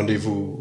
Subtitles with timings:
[0.00, 0.58] Rendezvous.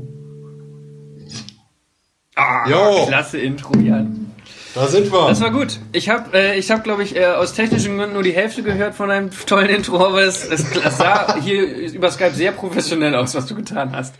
[2.36, 3.06] Ah, Jo.
[3.08, 4.32] klasse Intro, Jan.
[4.76, 5.28] Da sind wir.
[5.28, 5.80] Das war gut.
[5.92, 8.96] Ich habe, äh, ich habe, glaube ich, äh, aus technischen Gründen nur die Hälfte gehört
[8.96, 10.64] von einem tollen Intro, aber es, es
[10.98, 14.14] sah hier über Skype sehr professionell aus, was du getan hast.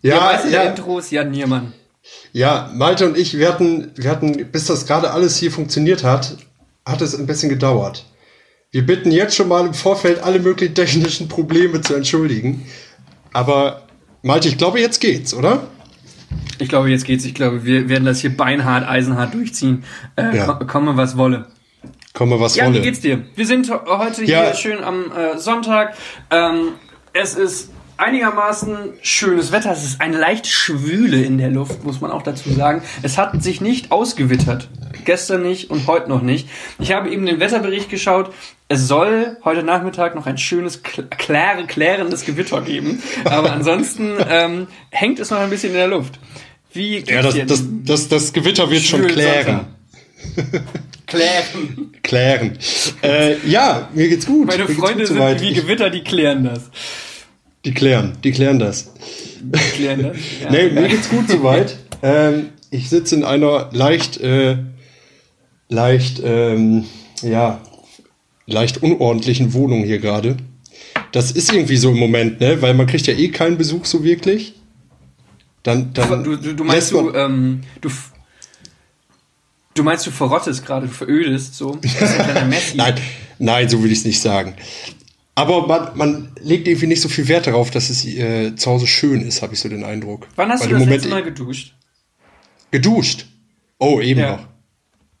[0.00, 1.72] Ja, der ja, Intros, Jan Niermann.
[2.32, 6.36] ja, Malte und ich, wir hatten, wir hatten, bis das gerade alles hier funktioniert hat,
[6.86, 8.06] hat es ein bisschen gedauert.
[8.70, 12.66] Wir bitten jetzt schon mal im Vorfeld alle möglichen technischen Probleme zu entschuldigen.
[13.32, 13.87] Aber
[14.22, 15.68] Malte, ich glaube, jetzt geht's, oder?
[16.58, 17.24] Ich glaube, jetzt geht's.
[17.24, 19.84] Ich glaube, wir werden das hier beinhart, eisenhart durchziehen.
[20.16, 20.46] Äh, Ja.
[20.52, 21.46] ko- Komme, was wolle.
[22.14, 22.78] Komme, was Ja, wolle.
[22.78, 23.24] wie geht's dir?
[23.36, 24.42] Wir sind heute Ja.
[24.46, 25.94] hier schön am äh, Sonntag.
[26.30, 26.70] Ähm,
[27.12, 29.70] es ist einigermaßen schönes Wetter.
[29.72, 32.82] Es ist eine leicht Schwüle in der Luft, muss man auch dazu sagen.
[33.02, 34.68] Es hat sich nicht ausgewittert.
[35.04, 36.48] Gestern nicht und heute noch nicht.
[36.80, 38.32] Ich habe eben den Wetterbericht geschaut.
[38.70, 43.02] Es soll heute Nachmittag noch ein schönes, kl- klare, klärendes Gewitter geben.
[43.24, 46.18] Aber ansonsten ähm, hängt es noch ein bisschen in der Luft.
[46.74, 49.60] Wie Ja, das, das, das, das Gewitter wird schon klären.
[51.06, 51.92] Klären.
[52.02, 52.58] Klären.
[53.02, 54.46] äh, ja, mir geht's gut.
[54.46, 55.40] Meine mir Freunde gut sind soweit.
[55.40, 56.70] wie Gewitter, die klären das.
[57.64, 58.92] Die klären, die klären das.
[59.40, 60.16] Die klären das.
[60.42, 60.50] Ja.
[60.50, 61.76] Nee, mir geht's gut soweit.
[62.02, 64.58] ähm, ich sitze in einer leicht, äh,
[65.70, 66.84] leicht, ähm,
[67.22, 67.60] ja,
[68.48, 70.36] leicht unordentlichen Wohnung hier gerade.
[71.12, 72.60] Das ist irgendwie so im Moment, ne?
[72.62, 74.54] Weil man kriegt ja eh keinen Besuch so wirklich.
[75.62, 77.90] Dann, dann Du, du, du meinst, du, ähm, du,
[79.74, 81.78] du meinst, du verrottest gerade, du verödest so.
[82.74, 82.94] Nein,
[83.38, 84.54] nein, so will ich es nicht sagen.
[85.34, 88.86] Aber man, man legt irgendwie nicht so viel Wert darauf, dass es äh, zu Hause
[88.86, 90.26] schön ist, habe ich so den Eindruck.
[90.36, 91.74] Wann hast Weil du das Moment letzte Mal geduscht?
[92.70, 93.26] geduscht?
[93.78, 94.36] Oh, eben Ja.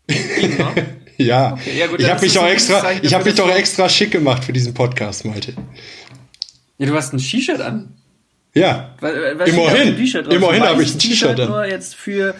[0.08, 0.14] noch.
[0.42, 0.74] Immer?
[1.18, 3.88] Ja, Okay, ja gut, ich habe mich ein extra, ich habe dafür, mich doch extra
[3.88, 5.52] schick gemacht für diesen Podcast, Malte.
[6.78, 7.94] Ja, du hast ein T-Shirt an.
[8.54, 9.96] Ja, Weil- weil- Immerhin.
[10.30, 11.48] Immerhin habe ich ein T-Shirt an.
[11.48, 12.34] Nur jetzt für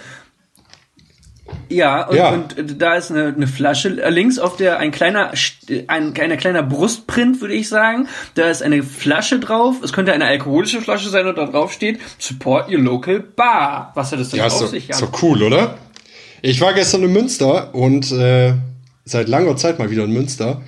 [1.71, 2.29] ja und, Ja.
[2.31, 5.33] und äh, da ist eine, eine Flasche äh, links auf der ein kleiner
[5.87, 10.27] ein, ein kleiner Brustprint würde ich sagen da ist eine Flasche drauf es könnte eine
[10.27, 14.41] alkoholische Flasche sein und da drauf steht Support your local bar was hat das denn
[14.41, 15.79] ja, auf doch, sich ist doch cool, oder?
[16.43, 18.55] Ich war gestern in Münster und äh,
[19.05, 20.63] seit langer Zeit mal wieder in Münster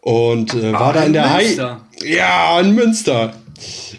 [0.00, 1.56] und äh, war Ah, da in in der Hai.
[2.02, 3.34] Ja, in Münster.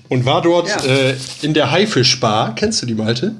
[0.09, 0.83] Und war dort Ja.
[0.85, 2.55] äh, in der Haifischbar.
[2.55, 3.35] Kennst du die, Malte?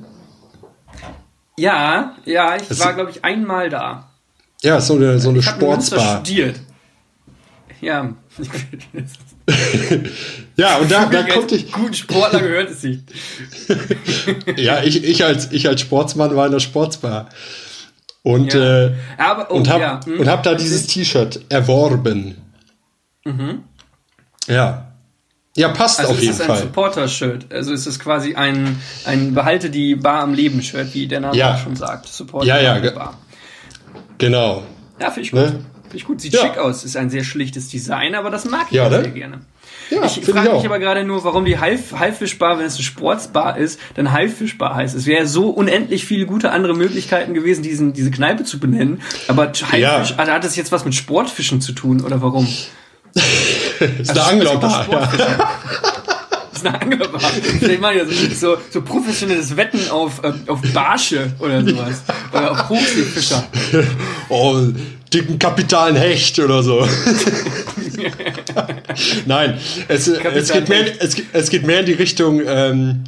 [1.57, 4.09] ja ja ich Das- war glaube ich einmal da
[4.63, 6.15] Ja, so eine, so eine ich Sportsbar.
[6.25, 6.59] studiert
[7.79, 8.13] ja
[10.56, 11.72] Ja, und da, da konnte ich.
[11.72, 13.00] guten Sportler gehört es sich
[14.58, 17.30] Ja, ich, ich, als, ich als Sportsmann war in der Sportsbar.
[18.22, 18.86] Und, Ja.
[18.88, 20.28] äh, aber oh, und hab, ja, hm.
[20.30, 22.36] hab da dieses T-Shirt erworben.
[24.47, 24.88] Ja.
[25.56, 26.58] Ja, passt Also auf ist jeden es ein Fall.
[26.62, 27.53] Supporter-Shirt.
[27.53, 31.58] Also ist es quasi ein, ein Behalte die Bar am Leben-Shirt, wie der Name Ja.
[31.58, 32.08] schon sagt.
[32.08, 33.18] Supporter Ja, ja, ge- Bar.
[34.18, 34.63] Genau.
[35.00, 35.40] Ja, finde ich gut.
[35.42, 35.47] Ne?
[35.84, 36.22] Finde ich gut.
[36.22, 36.42] Sieht Ja.
[36.42, 36.84] schick aus.
[36.84, 39.03] Ist ein sehr schlichtes Design, aber das mag ich Ja, ja, ne?
[39.03, 39.42] sehr gerne.
[39.89, 40.57] Ja, ich frage auch.
[40.57, 44.75] mich aber gerade nur, warum die Haif Haifischbar, wenn es eine Sportsbar ist, dann Haifischbar
[44.75, 44.95] heißt.
[44.95, 49.01] Es wäre so unendlich viele gute andere Möglichkeiten gewesen, diesen, diese Kneipe zu benennen.
[49.27, 50.03] Aber Haifisch, Ja.
[50.17, 52.47] also hat das jetzt was mit Sportfischen zu tun oder warum?
[53.79, 54.88] Ist eine Also, Anglerbar.
[54.91, 54.99] Ja.
[56.51, 57.19] Das ist eine Anglerbar.
[57.59, 62.01] Vielleicht machen die so, so professionelles Wetten auf, äh, auf Barsche oder sowas.
[62.31, 63.44] Oder auf Hochseefischer.
[64.29, 64.57] Oh,
[65.13, 66.88] dicken kapitalen Hecht oder so.
[69.26, 73.04] Nein, es, es, geht mehr, es, es geht mehr in die Richtung ähm,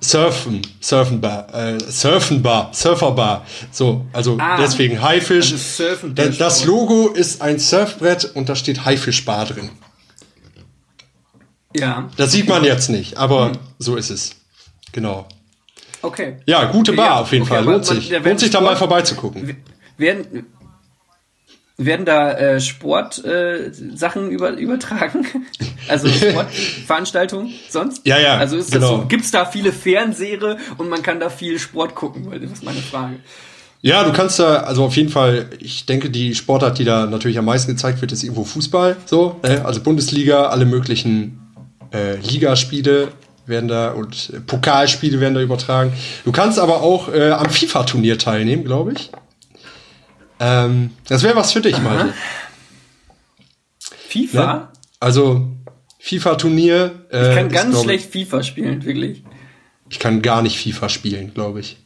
[0.00, 3.44] Surfen, Surfenbar, äh, Surfenbar, Surferbar.
[3.72, 5.52] So, also Ah, deswegen Haifisch.
[5.52, 6.66] also das Sport.
[6.66, 9.70] Logo ist ein Surfbrett und da steht Haifischbar drin.
[11.76, 14.36] Ja, Das sieht man jetzt nicht, aber so ist es.
[14.92, 15.26] Genau.
[16.02, 16.36] okay.
[16.46, 17.64] Ja, gute Bar Ja, auf jeden okay, Fall.
[17.64, 18.10] Lohnt sich.
[18.10, 19.56] Lohnt sich da mal vorbeizugucken.
[19.98, 20.46] Werden,
[21.78, 25.26] werden da äh, Sportsachen äh, Sachen über, übertragen?
[25.88, 28.06] Also Sportveranstaltungen sonst?
[28.06, 28.98] Ja, ja, Also ist das genau.
[28.98, 32.28] so, gibt's da viele Fernseher und man kann da viel Sport gucken?
[32.30, 33.16] Das ist meine Frage.
[33.80, 37.38] Ja, du kannst da, also auf jeden Fall, ich denke, die Sportart, die da natürlich
[37.38, 38.96] am meisten gezeigt wird, ist irgendwo Fußball.
[39.06, 39.64] So, ne?
[39.64, 41.40] also Bundesliga, alle möglichen
[41.94, 43.08] äh, Ligaspiele
[43.46, 45.92] werden da und äh, Pokalspiele werden da übertragen.
[46.24, 49.10] Du kannst aber auch äh, am FIFA-Turnier teilnehmen, glaube ich.
[50.40, 52.14] Ähm, das wäre was für dich, Malte.
[54.08, 54.54] FIFA?
[54.54, 54.68] Ne?
[55.00, 55.48] Also
[55.98, 57.06] FIFA-Turnier.
[57.10, 59.18] Äh, Ich kann ist, ganz glaub schlecht FIFA spielen, wirklich.
[59.88, 61.76] Ich, ich kann gar nicht FIFA spielen, glaube ich.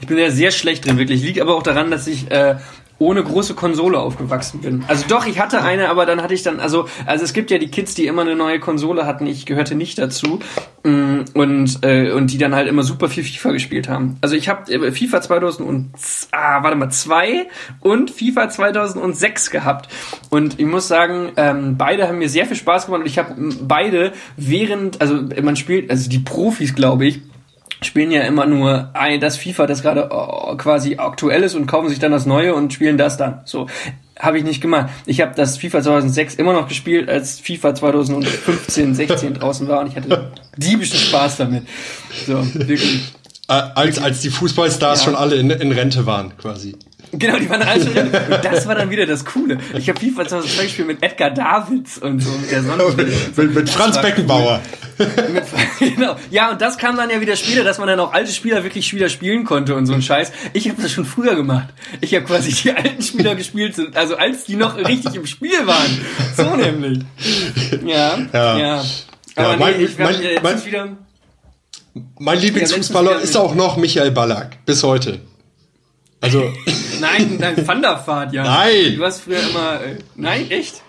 [0.00, 1.22] Ich bin ja sehr schlecht drin, wirklich.
[1.22, 2.56] Liegt aber auch daran, dass ich äh,
[3.00, 4.84] ohne große Konsole aufgewachsen bin.
[4.86, 7.56] Also doch, ich hatte eine, aber dann hatte ich dann, also, also es gibt ja
[7.56, 10.38] die Kids, die immer eine neue Konsole hatten, ich gehörte nicht dazu.
[10.84, 14.16] Mm, und, äh, und die dann halt immer super viel FIFA gespielt haben.
[14.20, 15.90] Also ich habe äh, FIFA 2000 und,
[16.32, 17.48] ah, warte mal, zwei
[17.80, 19.90] und FIFA 2006 gehabt.
[20.28, 23.34] Und ich muss sagen, ähm, beide haben mir sehr viel Spaß gemacht und ich habe
[23.62, 27.20] beide während, also man spielt, also die Profis, glaube ich,
[27.82, 31.88] spielen ja immer nur ein, das FIFA, das gerade oh, quasi aktuell ist und kaufen
[31.88, 33.40] sich dann das Neue und spielen das dann.
[33.44, 33.66] So
[34.18, 34.90] habe ich nicht gemacht.
[35.06, 39.88] Ich habe das FIFA 2006 immer noch gespielt, als FIFA 2015, 16 draußen war und
[39.88, 41.66] ich hatte diebischen Spaß damit.
[42.26, 43.12] So, wirklich.
[43.48, 45.04] Als, als die Fußballstars ja.
[45.04, 46.76] schon alle in, in Rente waren, quasi.
[47.12, 49.58] Genau, die waren alle schon Und das war dann wieder das Coole.
[49.74, 52.30] Ich habe FIFA 2002 gespielt mit Edgar Davids und so.
[52.50, 54.60] Der sonst mit, mit Franz Beckenbauer.
[54.98, 55.08] Cool.
[55.32, 55.44] Mit,
[55.96, 56.16] genau.
[56.30, 58.92] Ja, und das kam dann ja wieder später, dass man dann auch alte Spieler wirklich
[58.94, 60.30] wieder spielen konnte und so ein Scheiß.
[60.52, 61.68] Ich habe das schon früher gemacht.
[62.00, 66.00] Ich habe quasi die alten Spieler gespielt, also als die noch richtig im Spiel waren.
[66.36, 67.00] So nämlich.
[67.84, 68.58] Ja, ja.
[68.58, 68.84] ja.
[69.36, 70.88] Aber ja, mein, nee, ich mein, jetzt mein, wieder...
[72.18, 74.64] Mein Lieblingsfußballer ist auch noch Michael Ballack.
[74.64, 75.20] Bis heute.
[76.20, 76.52] Also.
[77.00, 78.44] nein, nein, Wanderfahrt, ja.
[78.44, 78.96] Nein!
[78.96, 79.80] Du hast früher immer.
[79.82, 80.82] Äh, nein, echt?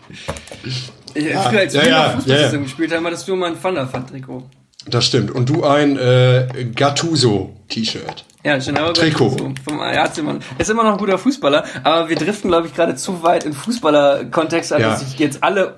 [1.15, 2.57] Ja, früher, als ja, wir ja, Fußball ja, ja.
[2.57, 4.49] gespielt haben, hattest du immer ein Wanderfahrt-Trikot.
[4.87, 5.31] Das stimmt.
[5.31, 8.25] Und du ein äh, Gattuso-T-Shirt.
[8.43, 9.37] Ja, Gennaro Trikot.
[9.63, 10.39] Vom Ajax-Mann.
[10.57, 13.53] Ist immer noch ein guter Fußballer, aber wir driften, glaube ich, gerade zu weit in
[13.53, 14.89] Fußballer-Kontext an, ja.
[14.89, 15.75] dass sich jetzt alle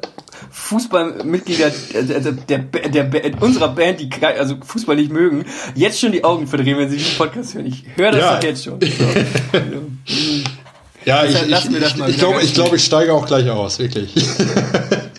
[0.50, 5.46] Fußballmitglieder der, der, der, der, unserer Band, die also Fußball nicht mögen,
[5.76, 7.66] jetzt schon die Augen verdrehen, wenn sie diesen Podcast hören.
[7.66, 8.36] Ich höre das ja.
[8.36, 8.80] doch jetzt schon.
[8.80, 8.88] So.
[11.06, 14.14] ja, ich, ich, ich, ich glaube, ich, glaub, ich steige auch gleich aus, wirklich.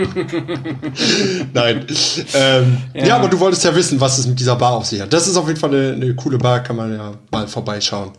[1.52, 1.86] Nein.
[2.34, 3.06] Ähm, ja.
[3.06, 3.16] ja.
[3.16, 5.12] aber du wolltest ja wissen, was es mit dieser Bar auf sich hat.
[5.12, 8.12] Das ist auf jeden Fall eine, eine coole Bar, kann man ja mal vorbeischauen,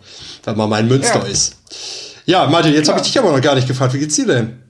[0.43, 1.25] wenn man mal in Münster ja.
[1.25, 1.57] ist.
[2.25, 3.93] Ja, Malte, jetzt habe ich dich aber noch gar nicht gefragt.
[3.93, 4.61] Wie geht's dir denn?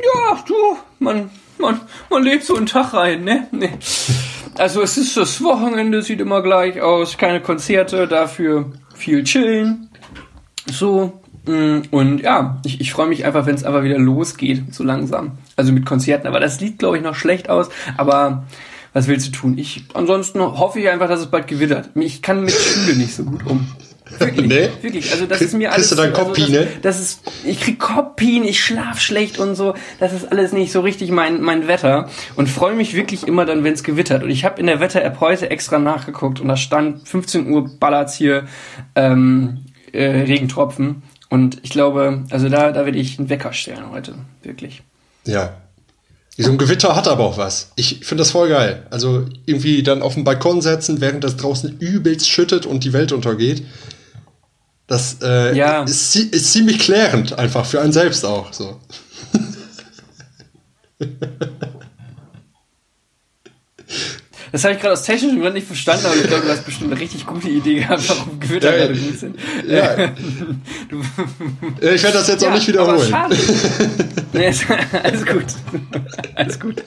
[0.00, 0.54] Ja, du,
[0.98, 1.80] man, man,
[2.10, 3.48] man lebt so einen Tag rein, ne?
[3.52, 3.78] Nee.
[4.56, 9.90] Also es ist das Wochenende, sieht immer gleich aus, keine Konzerte, dafür viel chillen.
[10.70, 11.23] So.
[11.46, 15.32] Mm, und ja, ich, ich freue mich einfach, wenn es einfach wieder losgeht, so langsam.
[15.56, 16.26] Also mit Konzerten.
[16.26, 17.68] Aber das sieht, glaube ich, noch schlecht aus.
[17.96, 18.44] Aber
[18.92, 19.58] was willst du tun?
[19.58, 21.90] Ich ansonsten hoffe ich einfach, dass es bald gewittert.
[21.96, 23.66] Ich kann mit Schule nicht so gut um.
[24.18, 24.68] Wirklich, nee?
[24.80, 25.12] wirklich.
[25.12, 25.88] Also das Krieg, ist mir alles.
[25.88, 29.56] Kriegst du dann Kopien, also das, das, ist, ich krieg Kopien, ich schlaf schlecht und
[29.56, 29.74] so.
[29.98, 33.64] Das ist alles nicht so richtig mein mein Wetter und freue mich wirklich immer dann,
[33.64, 34.22] wenn es gewittert.
[34.22, 38.14] Und ich habe in der Wetter-App heute extra nachgeguckt und da stand 15 Uhr ballert's
[38.14, 38.44] hier
[38.94, 41.02] ähm, äh, Regentropfen.
[41.34, 44.14] Und ich glaube, also da da werde ich einen Wecker stellen heute,
[44.44, 44.82] wirklich.
[45.26, 45.56] Ja,
[46.36, 47.72] so ein Gewitter hat aber auch was.
[47.74, 48.86] Ich finde das voll geil.
[48.90, 53.10] Also irgendwie dann auf den Balkon setzen, während das draußen übelst schüttet und die Welt
[53.10, 53.64] untergeht.
[54.86, 55.82] Das äh, ja.
[55.82, 58.52] ist, ist, ziemlich klärend, einfach für einen selbst auch.
[58.52, 58.78] So.
[64.54, 66.92] Das habe ich gerade aus technischen Gründen nicht verstanden, aber ich glaube, du hast bestimmt
[66.92, 69.36] eine richtig gute Idee gehabt, warum Gewitter ja, gerade gut sind.
[69.66, 69.96] Ja.
[70.88, 71.00] du,
[71.80, 73.10] ich werde das jetzt ja, auch nicht wiederholen.
[73.10, 73.36] Schade.
[74.32, 74.54] nee,
[75.02, 75.44] alles gut.
[76.36, 76.84] alles gut.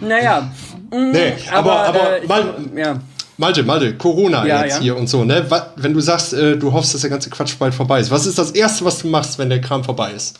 [0.00, 0.48] Naja.
[0.92, 3.00] Nee, aber, aber, aber äh, mal, ja.
[3.36, 4.82] Malte, Malte, Corona ja, jetzt ja.
[4.82, 5.44] hier und so, ne?
[5.74, 8.38] Wenn du sagst, äh, du hoffst, dass der ganze Quatsch bald vorbei ist, was ist
[8.38, 10.38] das Erste, was du machst, wenn der Kram vorbei ist?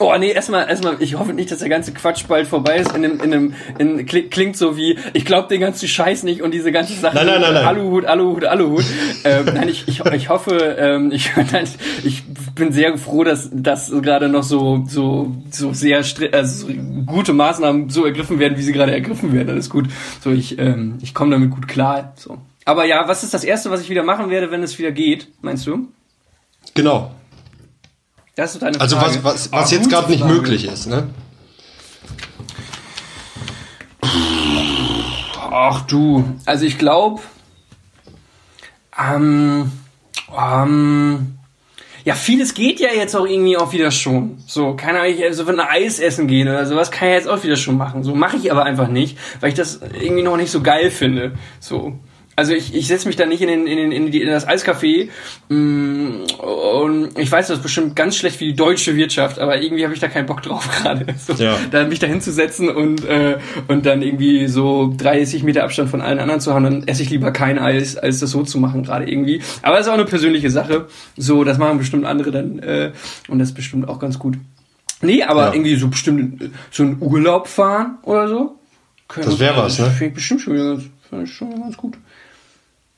[0.00, 2.94] Oh nee, erstmal, erstmal, ich hoffe nicht, dass der ganze Quatsch bald vorbei ist.
[2.94, 6.52] In einem, in einem, in, klingt so wie, ich glaube den ganzen Scheiß nicht und
[6.52, 7.16] diese ganze Sache.
[7.16, 7.64] Nein, nein, nein, nein.
[7.64, 8.84] Aluhut, Aluhut, Aluhut.
[9.24, 11.68] ähm, nein, ich, ich, ich hoffe, ähm, ich, nein,
[12.04, 12.22] ich
[12.54, 16.68] bin sehr froh, dass, dass gerade noch so, so, so sehr, also
[17.06, 19.50] gute Maßnahmen so ergriffen werden, wie sie gerade ergriffen werden.
[19.50, 19.88] Alles gut.
[20.22, 22.12] So, ich, ähm, ich komme damit gut klar.
[22.16, 22.38] So.
[22.64, 25.26] Aber ja, was ist das erste, was ich wieder machen werde, wenn es wieder geht?
[25.40, 25.88] Meinst du?
[26.74, 27.10] Genau.
[28.38, 29.08] Das ist deine also Frage.
[29.08, 31.08] Also was, was, was jetzt gerade nicht möglich ist, ne?
[35.50, 37.20] Ach du, also ich glaube,
[38.96, 39.72] ähm,
[40.38, 41.38] ähm,
[42.04, 44.38] ja, vieles geht ja jetzt auch irgendwie auch wieder schon.
[44.46, 47.42] So, kann ich also wenn ein Eis essen gehen oder sowas, kann ich jetzt auch
[47.42, 48.04] wieder schon machen.
[48.04, 51.32] So mache ich aber einfach nicht, weil ich das irgendwie noch nicht so geil finde.
[51.58, 51.98] So,
[52.38, 54.46] also ich, ich setze mich da nicht in, den, in, den, in, die, in das
[54.46, 55.08] Eiscafé
[55.48, 59.82] mm, und ich weiß, das ist bestimmt ganz schlecht für die deutsche Wirtschaft, aber irgendwie
[59.82, 61.04] habe ich da keinen Bock drauf gerade.
[61.18, 61.56] So, ja.
[61.72, 66.20] Da mich da hinzusetzen und, äh, und dann irgendwie so 30 Meter Abstand von allen
[66.20, 69.10] anderen zu haben, dann esse ich lieber kein Eis, als das so zu machen gerade
[69.10, 69.42] irgendwie.
[69.62, 70.86] Aber das ist auch eine persönliche Sache.
[71.16, 72.92] So, das machen bestimmt andere dann äh,
[73.26, 74.38] und das ist bestimmt auch ganz gut.
[75.02, 75.54] Nee, aber ja.
[75.54, 78.54] irgendwie so bestimmt so ein Urlaub fahren oder so.
[79.12, 79.86] Das wäre was, ne?
[79.86, 80.54] Finde ich bestimmt schon,
[81.10, 81.96] ganz, schon ganz gut.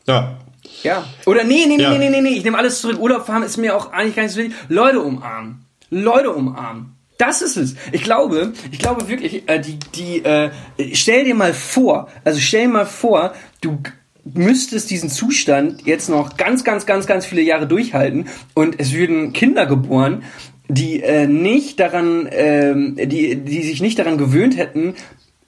[0.07, 0.39] Ja.
[0.83, 1.05] Ja.
[1.27, 1.97] Oder nee, nee, nee, ja.
[1.97, 2.99] nee, nee, nee, ich nehme alles zurück.
[2.99, 4.57] Urlaub fahren ist mir auch eigentlich gar nicht so wichtig.
[4.69, 5.65] Leute umarmen.
[5.91, 6.97] Leute umarmen.
[7.19, 7.75] Das ist es.
[7.93, 10.51] Ich glaube, ich glaube wirklich, äh, die, die, äh,
[10.95, 13.79] stell dir mal vor, also stell dir mal vor, du
[14.25, 19.35] müsstest diesen Zustand jetzt noch ganz, ganz, ganz, ganz viele Jahre durchhalten und es würden
[19.35, 20.23] Kinder geboren,
[20.69, 24.95] die äh, nicht daran, ähm, die, die sich nicht daran gewöhnt hätten,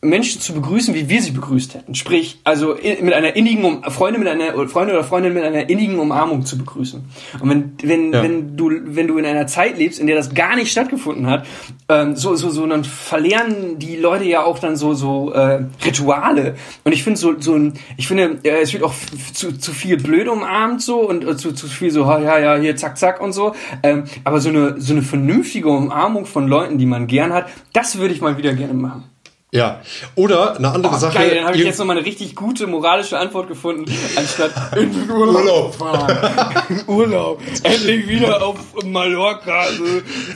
[0.04, 1.94] Menschen zu begrüßen, wie wir sie begrüßt hätten.
[1.94, 6.00] Sprich, also mit einer innigen um Freunde mit einer Freunde oder Freundin mit einer innigen
[6.00, 7.04] Umarmung zu begrüßen.
[7.38, 8.21] Und wenn wenn ja.
[8.21, 11.47] wenn du wenn du in einer Zeit lebst, in der das gar nicht stattgefunden hat,
[11.88, 16.56] ähm, so so so dann verlieren die Leute ja auch dann so so äh, Rituale.
[16.82, 18.94] Und ich finde so so ein ich finde äh, es wird auch
[19.32, 22.75] zu, zu viel blöd umarmt so und äh, zu zu viel so ja ja hier
[22.75, 23.54] zack zack und so.
[23.85, 27.99] Ähm, aber so eine so eine vernünftige Umarmung von Leuten, die man gern hat, das
[27.99, 29.12] würde ich mal wieder gerne machen.
[29.54, 29.82] Ja,
[30.14, 31.18] oder eine andere oh, Sache.
[31.18, 33.85] Geil, dann habe ich jetzt noch mal eine richtig gute moralische Antwort gefunden,
[34.16, 36.82] anstatt in Urlaub fahren.
[36.87, 37.42] Urlaub.
[37.62, 39.66] Endlich wieder auf Mallorca.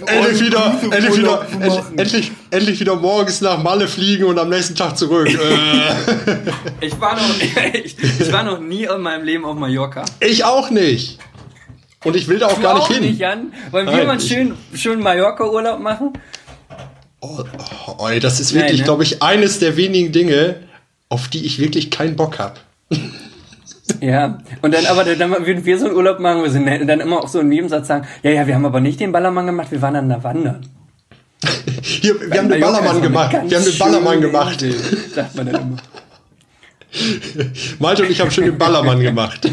[0.05, 1.47] endlich wieder, endlich wieder,
[1.97, 5.27] endlich, endlich wieder morgens nach Malle fliegen und am nächsten Tag zurück.
[5.47, 6.87] Äh.
[6.87, 7.41] ich, war noch,
[7.73, 10.05] ich, ich, war noch nie in meinem Leben auf Mallorca.
[10.21, 11.19] Ich auch nicht.
[12.05, 13.03] Und ich will da auch du gar nicht auch hin.
[13.03, 13.53] Nicht, Jan?
[13.71, 16.13] Wollen wir mal schön, schön Mallorca-Urlaub machen?
[17.27, 17.45] Oh,
[17.99, 18.85] oh, das ist wirklich, ne?
[18.85, 20.57] glaube ich, eines der wenigen Dinge,
[21.09, 22.55] auf die ich wirklich keinen Bock habe.
[24.01, 27.23] Ja, und dann aber dann würden wir so einen Urlaub machen, wir sind dann immer
[27.23, 29.81] auch so im Nebensatz sagen, ja, ja, wir haben aber nicht den Ballermann gemacht, wir
[29.81, 30.67] waren dann da wandern.
[31.83, 33.33] Hier, wir haben den Ballermann gemacht.
[33.33, 34.65] Wir haben den Ballermann gemacht.
[35.15, 35.77] sagt man dann immer.
[37.79, 39.49] Malte und ich haben schon den Ballermann gemacht.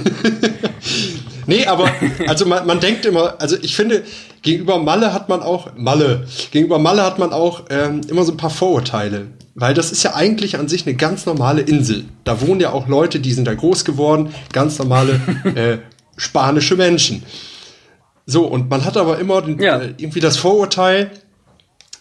[1.47, 1.89] Nee, aber
[2.27, 4.03] also man, man denkt immer, also ich finde,
[4.41, 8.37] gegenüber Malle hat man auch, Malle, gegenüber Malle hat man auch ähm, immer so ein
[8.37, 9.27] paar Vorurteile.
[9.55, 12.05] Weil das ist ja eigentlich an sich eine ganz normale Insel.
[12.23, 15.19] Da wohnen ja auch Leute, die sind da groß geworden, ganz normale
[15.55, 15.77] äh,
[16.17, 17.23] spanische Menschen.
[18.25, 19.77] So, und man hat aber immer den, ja.
[19.77, 21.11] äh, irgendwie das Vorurteil,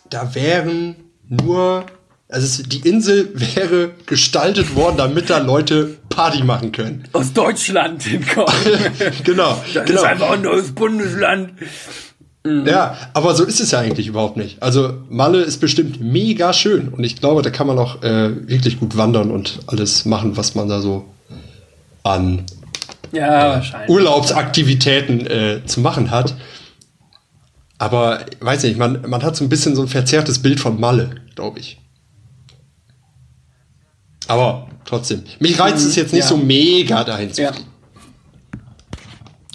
[0.09, 0.97] da wären
[1.29, 1.85] nur
[2.33, 7.05] also die Insel wäre gestaltet worden, damit da Leute Party machen können.
[7.13, 8.53] Aus Deutschland hinkommen.
[9.25, 9.61] genau.
[9.73, 10.01] Das genau.
[10.01, 11.53] ist einfach ein neues Bundesland.
[12.45, 12.67] Mhm.
[12.67, 14.63] Ja, aber so ist es ja eigentlich überhaupt nicht.
[14.63, 18.81] Also Malle ist bestimmt mega schön und ich glaube, da kann man auch äh, wirklich
[18.81, 21.05] gut wandern und alles machen, was man da so
[22.03, 22.45] an
[23.13, 26.35] ja, äh, Urlaubsaktivitäten äh, zu machen hat.
[27.79, 31.11] Aber weiß nicht, man, man hat so ein bisschen so ein verzerrtes Bild von Malle,
[31.35, 31.79] glaube ich.
[34.29, 35.23] Aber trotzdem.
[35.39, 36.29] Mich reizt es jetzt nicht ja.
[36.29, 37.73] so mega dahin zu fliegen.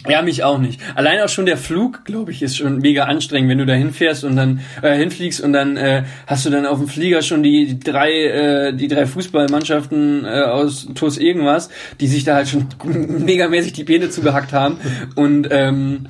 [0.10, 0.80] Ja, mich auch nicht.
[0.96, 4.24] Allein auch schon der Flug, glaube ich, ist schon mega anstrengend, wenn du da hinfährst
[4.24, 7.66] und dann äh, hinfliegst und dann äh, hast du dann auf dem Flieger schon die,
[7.66, 11.70] die drei äh, die drei Fußballmannschaften äh, aus TuS irgendwas,
[12.00, 12.68] die sich da halt schon
[13.26, 14.78] megamäßig die Beine zugehackt haben
[15.16, 16.08] und ähm,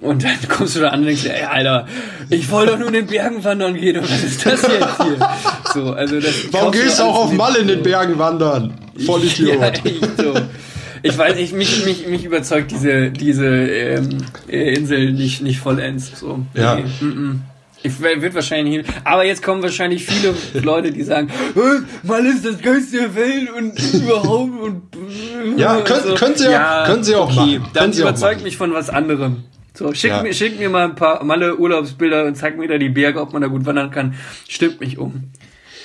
[0.00, 1.86] und dann kommst du da an und denkst, ey, Alter,
[2.28, 3.98] ich wollte doch nur in den Bergen wandern gehen.
[3.98, 5.28] Und was ist das jetzt hier?
[5.72, 8.74] So, also das Warum gehst du auch auf Malle in den Bergen wandern?
[9.06, 9.60] Voll Idiot.
[9.60, 10.34] Ja, echt so.
[11.02, 14.18] Ich weiß nicht, mich, mich, mich überzeugt diese, diese ähm,
[14.48, 16.18] äh, Insel nicht, nicht vollends.
[16.18, 16.40] So.
[16.54, 16.74] Ja.
[16.74, 17.38] Nee, mm -mm.
[17.82, 18.84] Ich wird wahrscheinlich hin.
[19.04, 21.28] Aber jetzt kommen wahrscheinlich viele Leute, die sagen,
[22.02, 24.82] mal ist das geilste der Welt und überhaupt und
[25.56, 26.14] ja, können, so.
[26.14, 27.70] können sie auch, ja, können sie auch okay, machen.
[27.72, 29.44] Dann überzeugt mich von was anderem.
[29.74, 30.22] So, schick, ja.
[30.22, 33.32] mir, schick mir mal ein paar Malle Urlaubsbilder und zeig mir da die Berge, ob
[33.32, 34.14] man da gut wandern kann.
[34.48, 35.30] Stimmt mich um.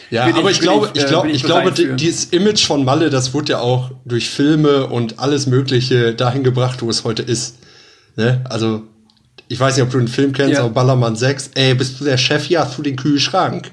[0.09, 3.09] Ja, bin aber ich, ich glaube, ich, ich, glaub, ich glaube, dieses Image von Malle,
[3.09, 7.57] das wurde ja auch durch Filme und alles Mögliche dahin gebracht, wo es heute ist.
[8.15, 8.43] Ne?
[8.49, 8.83] Also,
[9.47, 10.59] ich weiß nicht, ob du den Film kennst, ja.
[10.61, 12.47] aber Ballermann 6, ey, bist du der Chef?
[12.49, 13.71] Ja, hast du den Kühlschrank?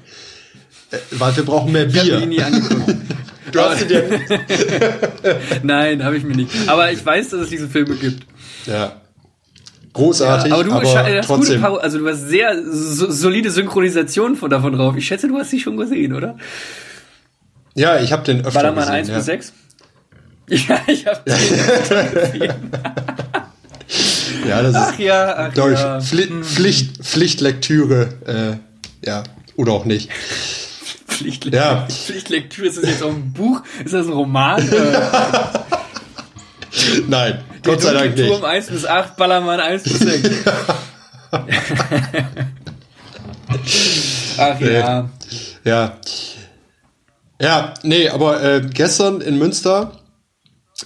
[0.91, 2.03] Äh, weil wir brauchen mehr Bier.
[2.03, 2.95] Ich hab nie angeguckt.
[3.51, 4.03] du hast ihn dir
[5.63, 6.51] Nein, habe ich mir nicht.
[6.67, 8.25] Aber ich weiß, dass es diese Filme gibt.
[8.65, 9.02] Ja
[9.93, 10.49] großartig.
[10.49, 11.61] Ja, aber du aber hast trotzdem.
[11.61, 14.95] gute also du hast sehr so, solide Synchronisation von davon drauf.
[14.97, 16.37] Ich schätze, du hast sie schon gesehen, oder?
[17.75, 19.53] Ja, ich habe den öfter War da mal 1 bis 6?
[20.49, 21.33] Ja, ich habe den
[24.47, 26.01] Ja, das ach ist, ja, ach ich, ja.
[26.01, 26.43] Pflicht, hm.
[26.43, 28.57] Pflicht, Pflichtlektüre, äh,
[29.07, 29.23] ja,
[29.55, 30.09] oder auch nicht.
[31.07, 31.63] Pflichtlektüre.
[31.63, 31.87] Ja.
[31.87, 33.61] Pflichtlektüre, ist das jetzt auch ein Buch?
[33.83, 34.67] Ist das ein Roman?
[37.07, 38.27] Nein, Gott sei Dank nicht.
[38.27, 40.29] Turm 1 bis 8, Ballermann 1 bis 6.
[44.37, 45.09] Ach ja.
[45.63, 45.97] Ja.
[47.39, 49.99] Ja, nee, aber äh, gestern in Münster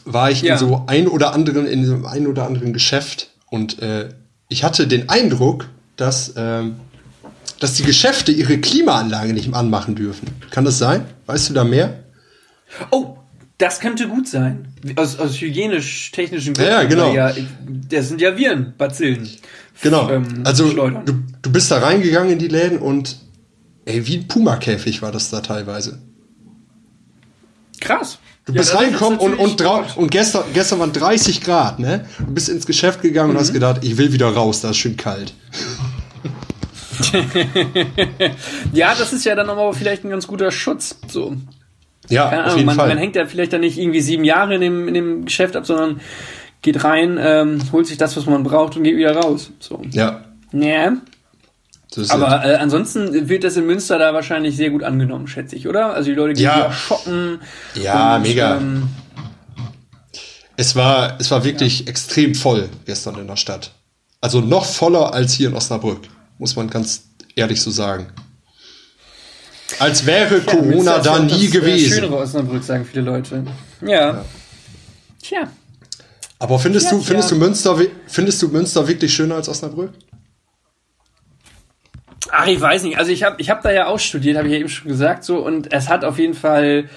[0.06, 0.54] war ich ja.
[0.54, 4.10] in so ein oder anderen, in so ein oder anderen Geschäft und äh,
[4.50, 5.68] ich hatte den Eindruck,
[5.98, 6.64] dass, äh,
[7.60, 10.30] dass die Geschäfte ihre Klimaanlage nicht anmachen dürfen.
[10.52, 11.06] Kann das sein?
[11.26, 12.04] Weißt du da mehr?
[12.92, 13.18] Oh,
[13.58, 14.68] Das könnte gut sein.
[14.98, 16.72] Aus, aus hygienisch-technischen Gründen.
[16.72, 17.14] Ja, genau.
[17.14, 17.34] Ja,
[17.90, 19.28] das sind ja Viren, Bazillen.
[19.82, 20.10] Genau.
[20.10, 23.18] Ähm, also du, du bist da reingegangen in die Läden und
[23.86, 26.00] ey, wie ein Puma-Käfig war das da teilweise.
[27.80, 28.20] Krass.
[28.46, 32.08] Du bist ja, reingekommen und, und, und gestern, gestern waren 30 Grad, ne?
[32.20, 33.36] Du bist ins Geschäft gegangen mhm.
[33.36, 35.34] und hast gedacht, ich will wieder raus, da ist schön kalt.
[38.74, 40.96] ja, das ist ja dann aber vielleicht ein ganz guter Schutz.
[41.08, 41.36] So.
[42.10, 42.88] Ja, Keine Ahnung, auf jeden man, Fall.
[42.90, 45.66] man hängt ja vielleicht dann nicht irgendwie sieben Jahre in dem, in dem Geschäft ab,
[45.66, 46.00] sondern
[46.62, 49.52] geht rein, ähm, holt sich das, was man braucht und geht wieder raus.
[49.60, 49.82] So.
[49.92, 50.24] Ja.
[50.52, 50.94] Ja.
[52.10, 55.94] Aber äh, ansonsten wird das in Münster da wahrscheinlich sehr gut angenommen, schätze ich, oder?
[55.94, 56.72] Also die Leute gehen ja.
[56.72, 57.40] shoppen.
[57.76, 58.58] Ja, und, mega.
[58.58, 58.90] Ähm,
[60.58, 61.88] es war, es war wirklich ja.
[61.88, 63.72] extrem voll gestern in der Stadt.
[64.22, 66.02] Also noch voller als hier in Osnabrück,
[66.40, 68.08] muss man ganz ehrlich so sagen.
[69.80, 71.94] Als wäre ja, Corona da nie das, gewesen.
[71.94, 73.44] Schönere Osnabrück, sagen viele Leute.
[73.82, 73.90] Ja.
[73.90, 74.26] ja.
[75.22, 75.50] Tja.
[76.40, 79.92] Aber findest tja, du, findest du Münster, findest du Münster wirklich schöner als Osnabrück?
[82.32, 82.98] Ach, ich weiß nicht.
[82.98, 85.24] Also ich habe ich hab da ja auch studiert, habe ich ja eben schon gesagt,
[85.24, 86.90] so und es hat auf jeden Fall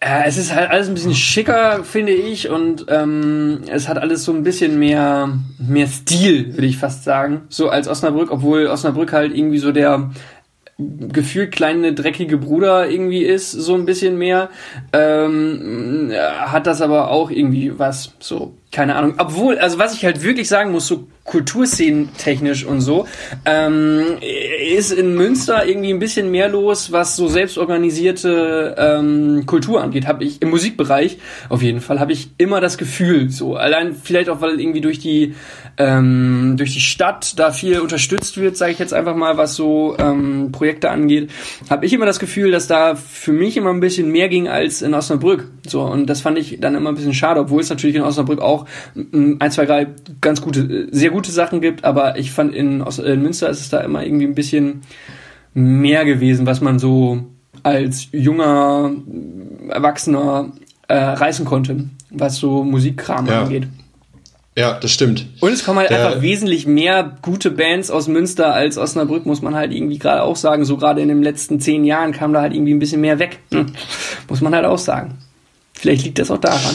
[0.00, 4.24] äh, es ist halt alles ein bisschen schicker, finde ich, und ähm, es hat alles
[4.24, 9.12] so ein bisschen mehr mehr Stil, würde ich fast sagen, so als Osnabrück, obwohl Osnabrück
[9.12, 10.10] halt irgendwie so der
[10.78, 14.50] gefühlt kleine dreckige Bruder irgendwie ist, so ein bisschen mehr,
[14.92, 19.14] ähm, hat das aber auch irgendwie was, so, keine Ahnung.
[19.16, 23.06] Obwohl, also was ich halt wirklich sagen muss, so Kulturszenen technisch und so,
[23.46, 24.18] ähm,
[24.70, 30.06] ist in Münster irgendwie ein bisschen mehr los, was so selbstorganisierte ähm, Kultur angeht.
[30.06, 31.18] Habe ich im Musikbereich
[31.48, 34.98] auf jeden Fall habe ich immer das Gefühl, so allein vielleicht auch weil irgendwie durch
[34.98, 35.34] die
[35.78, 39.96] ähm, durch die Stadt da viel unterstützt wird, sage ich jetzt einfach mal, was so
[39.98, 41.30] ähm, Projekte angeht,
[41.70, 44.82] habe ich immer das Gefühl, dass da für mich immer ein bisschen mehr ging als
[44.82, 45.48] in Osnabrück.
[45.66, 48.40] So und das fand ich dann immer ein bisschen schade, obwohl es natürlich in Osnabrück
[48.40, 49.86] auch ein, zwei, drei
[50.20, 53.80] ganz gute, sehr gute Sachen gibt, aber ich fand in, in Münster ist es da
[53.80, 54.82] immer irgendwie ein bisschen
[55.54, 57.24] mehr gewesen, was man so
[57.62, 58.92] als junger
[59.68, 60.52] Erwachsener
[60.88, 63.42] äh, reißen konnte, was so Musikkram ja.
[63.42, 63.66] angeht.
[64.58, 65.26] Ja, das stimmt.
[65.40, 69.42] Und es kommen halt Der, einfach wesentlich mehr gute Bands aus Münster als Osnabrück, muss
[69.42, 70.64] man halt irgendwie gerade auch sagen.
[70.64, 73.40] So gerade in den letzten zehn Jahren kam da halt irgendwie ein bisschen mehr weg.
[73.52, 73.66] Hm.
[74.28, 75.18] Muss man halt auch sagen.
[75.74, 76.74] Vielleicht liegt das auch daran.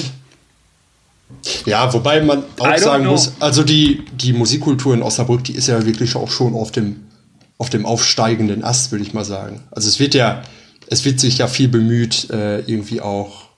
[1.66, 3.12] Ja, wobei man auch sagen know.
[3.12, 7.08] muss, also die, die Musikkultur in Osnabrück, die ist ja wirklich auch schon auf dem,
[7.58, 9.64] auf dem aufsteigenden Ast, würde ich mal sagen.
[9.72, 10.44] Also es wird ja,
[10.88, 13.50] es wird sich ja viel bemüht, äh, irgendwie auch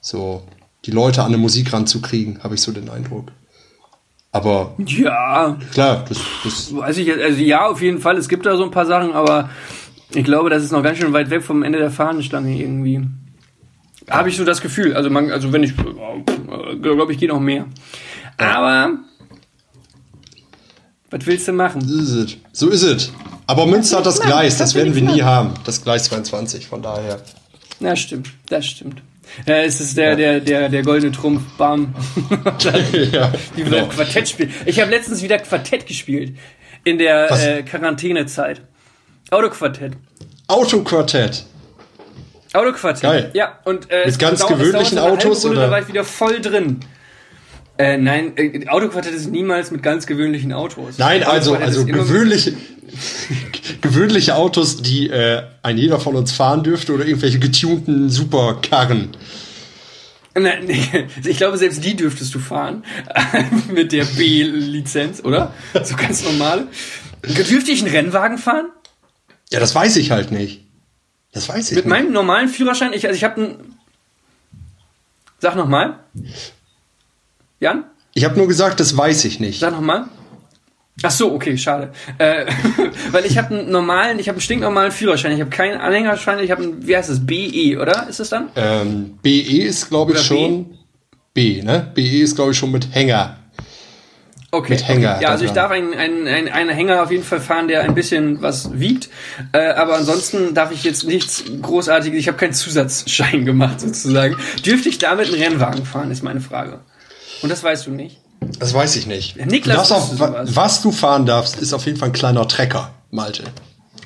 [0.00, 0.42] so
[0.84, 3.32] die Leute an eine Musik ranzukriegen, habe ich so den Eindruck.
[4.30, 8.16] Aber ja, klar, das, das weiß ich also ja, auf jeden Fall.
[8.18, 9.48] Es gibt da so ein paar Sachen, aber
[10.14, 13.02] ich glaube, das ist noch ganz schön weit weg vom Ende der Fahnenstange irgendwie.
[14.08, 14.94] Habe ich so das Gefühl.
[14.94, 15.74] Also man, also wenn ich,
[16.80, 17.66] glaube ich, geht noch mehr.
[18.36, 18.98] Aber
[21.10, 21.80] was willst du machen?
[21.86, 22.36] So ist es.
[22.52, 23.12] So ist es.
[23.46, 25.54] Aber Münster hat das Gleis, das werden wir nie haben.
[25.64, 27.20] Das Gleis 22, von daher.
[27.80, 28.28] Ja, stimmt.
[28.48, 29.02] Das stimmt.
[29.46, 31.94] Ja, es ist der, der, der, der goldene Trumpf, bam.
[33.12, 33.86] ja, die genau.
[33.86, 34.52] Quartett spielen.
[34.66, 36.36] Ich habe letztens wieder Quartett gespielt.
[36.84, 38.62] In der äh, Quarantänezeit.
[39.30, 39.94] Autoquartett.
[40.46, 41.44] Autoquartett.
[42.52, 43.02] Autoquartett.
[43.02, 43.30] Geil.
[43.34, 45.66] Ja, und äh, mit ganz gewöhnlichen Autos Runde, oder?
[45.66, 46.80] Da war ich wieder voll drin.
[47.76, 50.98] Äh, nein, äh, Autoquartett ist niemals mit ganz gewöhnlichen Autos.
[50.98, 52.54] Nein, also also gewöhnliche
[53.80, 59.10] gewöhnliche Autos, die äh, ein jeder von uns fahren dürfte oder irgendwelche getunten Superkarren.
[60.34, 60.68] Nein,
[61.24, 62.84] ich glaube, selbst die dürftest du fahren
[63.72, 65.52] mit der B-Lizenz, oder?
[65.84, 66.66] So ganz normal.
[67.22, 68.70] Dürfte ich einen Rennwagen fahren?
[69.50, 70.67] Ja, das weiß ich halt nicht.
[71.32, 71.90] Das weiß ich Mit nicht.
[71.90, 73.78] meinem normalen Führerschein, ich, also ich habe einen.
[75.38, 75.98] Sag nochmal.
[77.60, 77.84] Jan?
[78.14, 79.60] Ich habe nur gesagt, das weiß ich nicht.
[79.60, 80.06] Sag nochmal.
[81.02, 81.92] Ach so, okay, schade.
[82.18, 82.46] Äh,
[83.12, 85.32] weil ich habe einen normalen, ich habe einen stinknormalen Führerschein.
[85.32, 86.40] Ich habe keinen Anhängerschein.
[86.40, 87.24] Ich habe einen, wie heißt das?
[87.24, 88.08] BE, oder?
[88.08, 88.48] Ist es dann?
[88.56, 90.64] Ähm, BE ist, glaube ich, schon
[91.34, 91.58] B?
[91.58, 91.92] B, ne?
[91.94, 93.37] BE ist, glaube ich, schon mit Hänger.
[94.50, 95.14] Okay, mit Hänger.
[95.16, 95.24] Okay.
[95.24, 97.94] Ja, also ich darf einen, einen, einen, einen Hänger auf jeden Fall fahren, der ein
[97.94, 99.10] bisschen was wiegt.
[99.52, 102.18] Äh, aber ansonsten darf ich jetzt nichts Großartiges.
[102.18, 104.36] Ich habe keinen Zusatzschein gemacht sozusagen.
[104.64, 106.80] Dürfte ich damit einen Rennwagen fahren, ist meine Frage.
[107.42, 108.20] Und das weißt du nicht.
[108.58, 109.36] Das weiß ich nicht.
[109.36, 110.10] Niklas, du auch,
[110.44, 113.44] was du fahren darfst, ist auf jeden Fall ein kleiner Trecker, Malte.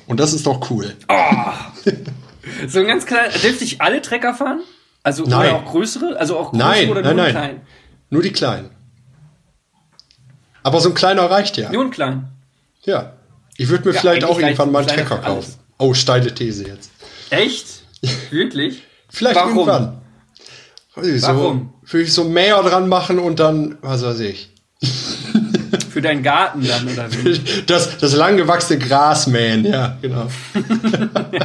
[0.07, 0.93] Und das ist doch cool.
[1.07, 1.89] Oh.
[2.67, 3.29] so ein ganz kleiner.
[3.29, 4.61] Dürfte ich alle Trecker fahren?
[5.03, 5.49] Also nein.
[5.49, 6.17] oder auch größere?
[6.17, 7.31] Also auch größere nein, oder nur nein, nein.
[7.31, 7.61] klein?
[8.09, 8.69] Nur die kleinen.
[10.63, 11.71] Aber so ein kleiner reicht ja.
[11.71, 12.29] Nur ein klein.
[12.83, 13.13] Ja.
[13.57, 15.55] Ich würde mir ja, vielleicht auch irgendwann mal einen Trecker kaufen.
[15.77, 16.89] Oh, steile These jetzt.
[17.29, 17.83] Echt?
[18.31, 18.83] Wirklich?
[19.09, 19.51] vielleicht Warum?
[19.51, 20.01] irgendwann.
[20.95, 21.73] Warum?
[21.85, 24.49] So, will ich so mehr dran machen und dann, was weiß ich.
[25.93, 27.39] Für deinen Garten dann, oder wie?
[27.67, 30.27] Das, das langgewachsene Gras mähen, ja, genau.
[31.31, 31.39] ja,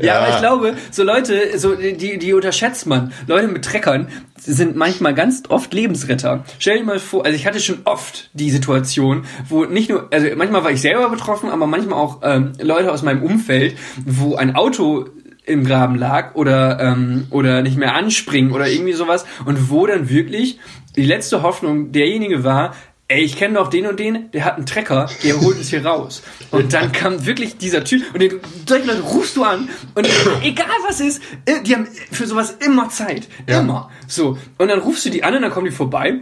[0.00, 3.12] ja, aber ich glaube, so Leute, so die, die unterschätzt man.
[3.26, 4.06] Leute mit Treckern
[4.38, 6.44] sind manchmal ganz oft Lebensretter.
[6.60, 10.28] Stell dir mal vor, also ich hatte schon oft die Situation, wo nicht nur, also
[10.36, 14.54] manchmal war ich selber betroffen, aber manchmal auch ähm, Leute aus meinem Umfeld, wo ein
[14.54, 15.06] Auto
[15.46, 20.08] im Graben lag oder ähm, oder nicht mehr anspringen oder irgendwie sowas und wo dann
[20.08, 20.58] wirklich
[20.96, 22.74] die letzte Hoffnung derjenige war,
[23.08, 25.84] ey, ich kenne doch den und den, der hat einen Trecker, der holt uns hier
[25.84, 26.22] raus.
[26.50, 30.08] Und dann kam wirklich dieser Typ und den, solche Leute rufst du an und
[30.42, 33.28] egal was ist, äh, die haben für sowas immer Zeit.
[33.48, 33.60] Ja.
[33.60, 33.90] Immer.
[34.06, 34.38] So.
[34.58, 36.20] Und dann rufst du die an und dann kommen die vorbei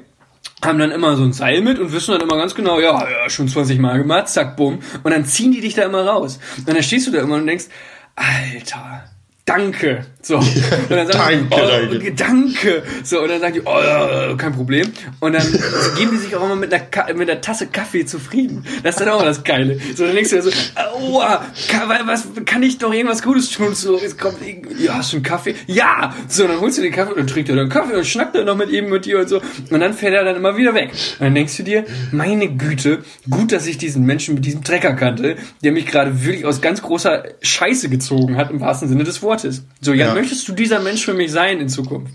[0.64, 3.28] haben dann immer so ein Seil mit und wissen dann immer ganz genau, ja, ja,
[3.28, 4.78] schon 20 Mal gemacht, zack, bumm.
[5.02, 6.38] Und dann ziehen die dich da immer raus.
[6.58, 7.66] Und dann stehst du da immer und denkst,
[8.14, 9.04] Alter,
[9.44, 10.06] danke.
[10.22, 10.36] So.
[10.36, 10.46] Und
[10.88, 12.82] dann sagen danke, die, oh, danke.
[13.02, 14.92] So, und dann sagen die, oh, kein Problem.
[15.18, 15.42] Und dann
[15.96, 18.64] geben die sich auch immer mit einer, mit einer Tasse Kaffee zufrieden.
[18.84, 19.78] Das ist dann auch das Geile.
[19.96, 20.50] So, dann denkst du dir so,
[20.96, 21.20] oh,
[21.68, 23.74] kann, was, kann ich doch irgendwas Gutes tun?
[23.74, 24.36] So, es kommt,
[24.78, 25.56] ja, hast du einen Kaffee?
[25.66, 26.14] Ja!
[26.28, 28.56] So, dann holst du den Kaffee und trinkt er dann Kaffee und schnackt er noch
[28.56, 29.42] mit ihm mit dir und so.
[29.70, 30.90] Und dann fährt er dann immer wieder weg.
[31.18, 34.94] Und dann denkst du dir, meine Güte, gut, dass ich diesen Menschen mit diesem Trecker
[34.94, 39.20] kannte, der mich gerade wirklich aus ganz großer Scheiße gezogen hat, im wahrsten Sinne des
[39.22, 39.64] Wortes.
[39.80, 40.20] So, ja, ja.
[40.20, 42.14] möchtest du dieser Mensch für mich sein in Zukunft?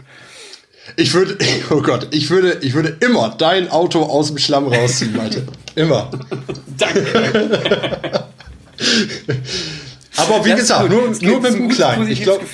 [0.95, 1.38] Ich würde,
[1.69, 5.45] oh Gott, ich würde, ich würde immer dein Auto aus dem Schlamm rausziehen, Leute.
[5.75, 6.10] Immer.
[6.77, 8.27] Danke.
[10.15, 12.07] Aber wie das gesagt, nur, nur mit einem kleinen.
[12.07, 12.45] Ich glaube,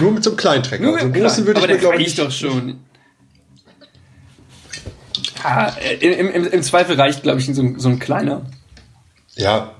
[0.00, 0.82] nur mit so einem kleinen Trecker.
[0.82, 2.80] Nur mit also großen würde ich mir glaube ich doch schon.
[5.42, 8.46] Ah, im, im, Im Zweifel reicht, glaube ich, so, so ein kleiner.
[9.36, 9.74] Ja.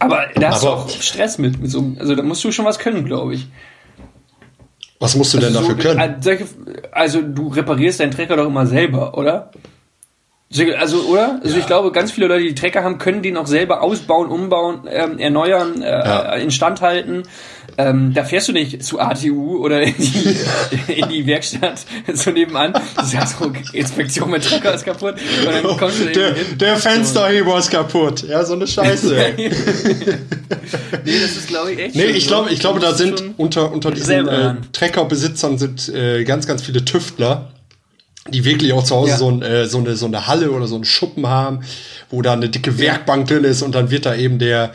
[0.00, 2.64] Aber da hast Aber du auch Stress mit, mit so, also da musst du schon
[2.64, 3.46] was können, glaube ich.
[5.02, 6.00] Was musst du also denn dafür so, können?
[6.00, 6.30] Also,
[6.92, 9.50] also du reparierst deinen Trecker doch immer selber, oder?
[10.78, 11.40] Also, oder?
[11.42, 11.60] Also ja.
[11.60, 15.18] ich glaube, ganz viele Leute, die Trecker haben, können den auch selber ausbauen, umbauen, ähm,
[15.18, 16.34] erneuern, äh, ja.
[16.34, 17.24] instand halten.
[17.78, 20.36] Ähm, da fährst du nicht zu ATU oder in die,
[20.92, 22.72] in die Werkstatt so nebenan.
[22.72, 25.14] Du sagst, so, Inspektion mit Trecker ist kaputt.
[25.14, 26.58] Und dann kommst du der, hin.
[26.58, 28.24] Der Fensterheber ist kaputt.
[28.28, 29.16] Ja, so eine Scheiße.
[29.36, 29.50] nee,
[31.04, 34.28] das ist, glaube ich, echt Nee, ich glaube, ich glaube, da sind unter, unter diesen
[34.28, 37.52] äh, Treckerbesitzern sind äh, ganz, ganz viele Tüftler
[38.28, 39.16] die wirklich auch zu Hause ja.
[39.16, 41.64] so, ein, äh, so, eine, so eine Halle oder so einen Schuppen haben,
[42.08, 44.72] wo da eine dicke Werkbank drin ist und dann wird da eben der,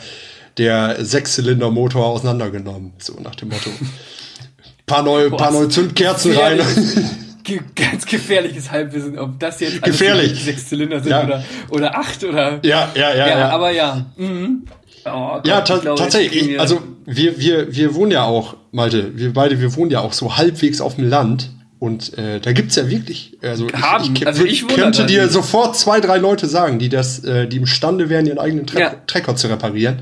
[0.58, 2.94] der Sechszylinder-Motor auseinandergenommen.
[2.98, 3.70] So nach dem Motto.
[4.86, 6.62] Paar neue, Boah, paar neue Zündkerzen rein.
[7.76, 10.44] Ganz gefährliches Halbwissen, ob das jetzt Gefährlich.
[10.44, 11.24] sechs Zylinder sind ja.
[11.24, 12.60] oder, oder acht oder.
[12.64, 13.16] Ja, ja, ja.
[13.16, 13.50] Ja, ja.
[13.50, 14.06] aber ja.
[14.18, 14.64] Mhm.
[15.06, 16.60] Oh, Gott, ja, ta glaube, tatsächlich.
[16.60, 20.36] Also wir, wir, wir wohnen ja auch, Malte, wir beide, wir wohnen ja auch so
[20.36, 21.52] halbwegs auf dem Land.
[21.80, 24.16] Und äh, da gibt's ja wirklich, also Haben.
[24.16, 25.34] ich, ich, also ich könnte dir nicht.
[25.34, 28.96] sofort zwei, drei Leute sagen, die das, äh, die imstande wären, ihren eigenen Tre.
[29.06, 30.00] Trecker zu reparieren.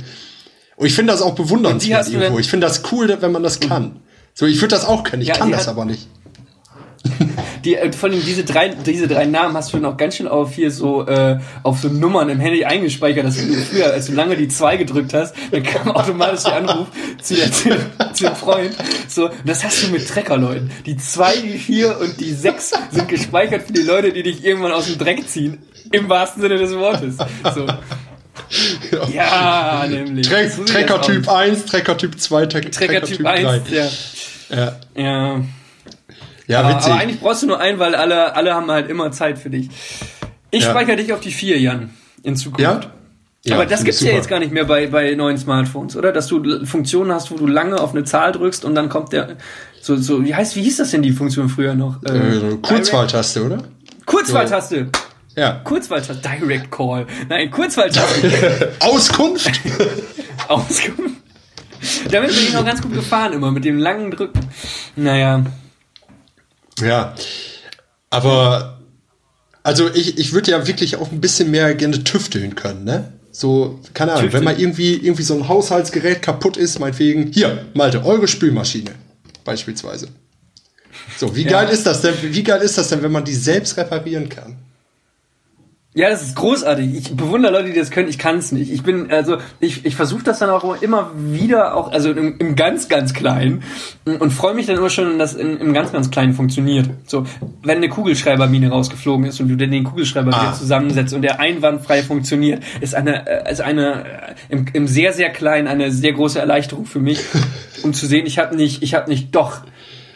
[0.75, 2.39] Und ich finde das auch bewundernswert irgendwo.
[2.39, 3.99] Ich finde das cool, wenn man das kann.
[4.33, 6.07] So, ich würde das auch können, ich ja, kann das aber nicht.
[7.63, 10.71] Die, äh, von diese drei, diese drei Namen hast du noch ganz schön auf hier
[10.71, 14.47] so äh, auf so Nummern im Handy eingespeichert, dass du früher, als du lange die
[14.47, 16.87] zwei gedrückt hast, dann kam automatisch der Anruf
[17.21, 17.69] zu, der, zu,
[18.13, 18.75] zu dem Freund.
[19.07, 20.69] So, das hast du mit Treckerleuten.
[20.85, 24.71] Die zwei, die vier und die sechs sind gespeichert für die Leute, die dich irgendwann
[24.71, 25.59] aus dem Dreck ziehen.
[25.91, 27.17] Im wahrsten Sinne des Wortes.
[27.53, 27.67] So.
[29.13, 30.27] Ja, nämlich.
[30.27, 33.87] Tre Trecker Typ 1, Trecker Typ 2, Tre Trecker, Typ 1, ja.
[34.49, 34.75] Ja.
[34.95, 35.41] ja.
[36.47, 36.91] Ja, witzig.
[36.91, 39.69] Aber eigentlich brauchst du nur einen, weil alle, alle haben halt immer Zeit für dich.
[40.51, 40.69] Ich ja.
[40.69, 41.89] speichere dich auf die vier, Jan,
[42.23, 42.61] in Zukunft.
[42.61, 42.81] Ja?
[43.45, 46.11] Ja, aber das gibt's ja jetzt gar nicht mehr bei, bei neuen Smartphones, oder?
[46.11, 49.37] Dass du Funktionen hast, wo du lange auf eine Zahl drückst und dann kommt der,
[49.81, 52.01] so, so, wie heißt, wie hieß das denn die Funktion früher noch?
[52.03, 53.63] Äh, äh, Kurzwahltaste, oder?
[54.07, 54.87] Kurzwahltaste!
[54.91, 54.99] So.
[55.35, 55.61] Ja.
[55.63, 57.07] Kurzwahltaste, Direct Call.
[57.29, 58.73] Nein, Kurzwahltaste.
[58.79, 59.51] Auskunft!
[60.47, 61.21] Auskunft.
[62.09, 64.39] Damit bin ich noch ganz gut gefahren immer, mit dem langen Drücken.
[64.95, 65.43] Naja.
[66.79, 67.15] Ja,
[68.09, 68.79] aber
[69.63, 73.13] also ich, ich würde ja wirklich auch ein bisschen mehr gerne tüfteln können, ne?
[73.31, 74.45] So, keine Ahnung, Tüfteln.
[74.45, 78.91] wenn mal irgendwie, irgendwie so ein Haushaltsgerät kaputt ist, meinetwegen, hier, Malte, eure Spülmaschine,
[79.43, 80.07] beispielsweise.
[81.17, 81.49] So, wie ja.
[81.49, 84.55] geil ist das denn, wie geil ist das denn, wenn man die selbst reparieren kann?
[85.97, 86.93] Ja, das ist großartig.
[86.93, 88.09] Ich bewundere Leute, die das können.
[88.09, 88.69] Ich kann es nicht.
[88.69, 92.57] Ich bin, also, ich, ich versuche das dann auch immer wieder, auch, also im, im
[92.57, 93.63] ganz, ganz Kleinen
[94.03, 96.89] und freue mich dann immer schon, dass in, im ganz, ganz Kleinen funktioniert.
[97.05, 97.25] So,
[97.63, 100.41] wenn eine Kugelschreibermine rausgeflogen ist und du den Kugelschreiber ah.
[100.41, 104.03] wieder zusammensetzt und der einwandfrei funktioniert, ist eine, ist eine,
[104.49, 107.21] im, im sehr, sehr Kleinen eine sehr große Erleichterung für mich,
[107.83, 109.61] um zu sehen, ich habe nicht, ich habe nicht doch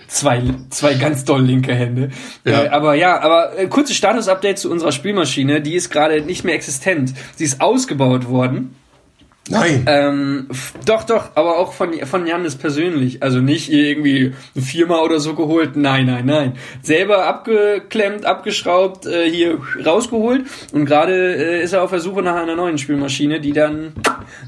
[0.10, 2.10] zwei, zwei ganz doll linke Hände.
[2.44, 2.64] Ja.
[2.64, 5.62] Äh, aber ja, aber äh, kurzes Status-Update zu unserer Spielmaschine.
[5.62, 7.14] Die ist gerade nicht mehr existent.
[7.36, 8.76] Sie ist ausgebaut worden.
[9.52, 9.86] Nein.
[9.88, 10.48] Ähm,
[10.86, 13.24] doch, doch, aber auch von, von Jannis persönlich.
[13.24, 15.76] Also nicht irgendwie eine Firma oder so geholt.
[15.76, 16.54] Nein, nein, nein.
[16.84, 20.46] Selber abgeklemmt, abgeschraubt, äh, hier rausgeholt.
[20.72, 23.94] Und gerade äh, ist er auf der Suche nach einer neuen Spielmaschine, die dann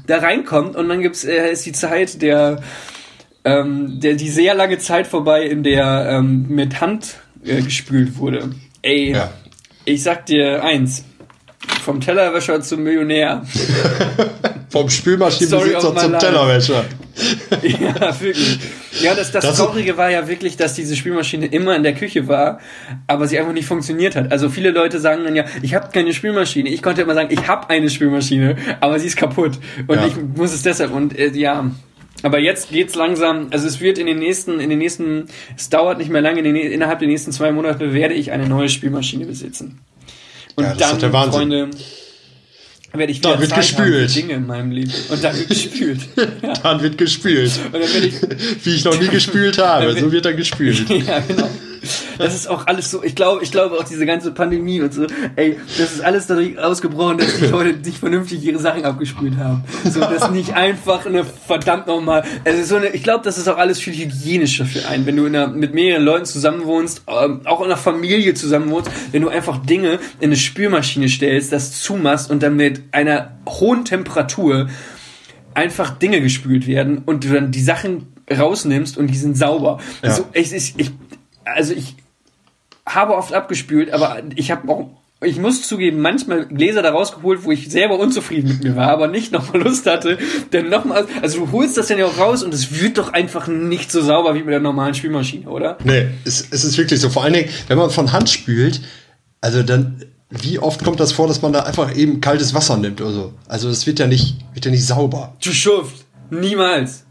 [0.06, 0.76] da reinkommt.
[0.76, 2.62] Und dann gibt's, äh, ist die Zeit der,
[3.44, 8.50] ähm, der, die sehr lange Zeit vorbei, in der ähm, mit Hand äh, gespült wurde.
[8.82, 9.30] Ey, Ja.
[9.84, 11.04] ich sag dir eins.
[11.84, 13.44] Vom Tellerwäscher zum Millionär.
[14.68, 16.26] Vom Spülmaschinenbesitzer zum life.
[16.26, 16.84] Tellerwäscher.
[17.62, 18.58] Ja, wirklich.
[19.02, 22.26] Ja, das, das, Das- Traurige war ja wirklich, dass diese Spülmaschine immer in der Küche
[22.26, 22.58] war,
[23.06, 24.32] aber sie einfach nicht funktioniert hat.
[24.32, 26.70] Also viele Leute sagen dann ja, ich habe keine Spülmaschine.
[26.70, 30.06] Ich konnte immer sagen, ich habe eine Spülmaschine, aber sie ist kaputt und Ja.
[30.06, 31.70] ich muss es deshalb und äh, ja.
[32.22, 35.98] Aber jetzt geht's langsam, also es wird in den nächsten, in den nächsten, es dauert
[35.98, 39.26] nicht mehr lange, in den, innerhalb der nächsten zwei Monate werde ich eine neue Spülmaschine
[39.26, 39.80] besitzen.
[40.54, 41.10] Und Ja, dann.
[41.32, 41.70] Freunde,
[42.92, 44.16] werde ich Da wieder wird Zeit haben gespült.
[44.16, 44.92] Dinge in meinem Leben.
[45.08, 46.00] Und dann wird gespült.
[46.42, 46.52] ja.
[46.54, 47.52] Dann wird gespült.
[47.66, 50.88] Und dann werde ich, Wie ich noch nie gespült habe, so wird er gespült.
[51.06, 51.48] ja, genau.
[52.18, 55.06] Das ist auch alles so, ich glaube, ich glaube auch diese ganze Pandemie und so,
[55.36, 59.64] ey, das ist alles dadurch ausgebrochen, dass die Leute nicht vernünftig ihre Sachen abgespült haben.
[59.84, 63.58] So, dass nicht einfach eine verdammt nochmal, also so eine, ich glaube, das ist auch
[63.58, 67.60] alles viel hygienischer für einen, wenn du in einer, mit mehreren Leuten zusammenwohnst, ähm, auch
[67.60, 72.42] in einer Familie zusammenwohnst, wenn du einfach Dinge in eine Spülmaschine stellst, das zumachst und
[72.42, 74.68] dann mit einer hohen Temperatur
[75.54, 79.78] einfach Dinge gespült werden und du dann die Sachen rausnimmst und die sind sauber.
[80.02, 80.10] Ja.
[80.10, 80.90] So, ich, ich, ich,
[81.44, 81.96] also ich
[82.86, 84.90] habe oft abgespült, aber ich habe auch,
[85.22, 89.06] ich muss zugeben, manchmal Gläser da rausgeholt, wo ich selber unzufrieden mit mir war, aber
[89.06, 90.18] nicht nochmal Lust hatte,
[90.52, 93.46] denn nochmal, also du holst das dann ja auch raus und es wird doch einfach
[93.46, 95.78] nicht so sauber wie mit der normalen Spülmaschine, oder?
[95.84, 97.08] Nee, es, es ist wirklich so.
[97.08, 98.80] Vor allen Dingen, wenn man von Hand spült,
[99.40, 103.00] also dann, wie oft kommt das vor, dass man da einfach eben kaltes Wasser nimmt
[103.00, 103.34] oder so?
[103.46, 105.36] Also das wird ja nicht, wird ja nicht sauber.
[105.42, 106.04] Du schuft.
[106.30, 107.04] Niemals.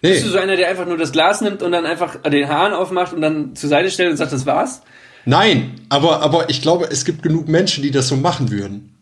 [0.00, 0.10] Nee.
[0.10, 2.72] Bist du so einer, der einfach nur das Glas nimmt und dann einfach den Hahn
[2.72, 4.82] aufmacht und dann zur Seite stellt und sagt, das war's?
[5.24, 8.96] Nein, aber, aber ich glaube, es gibt genug Menschen, die das so machen würden.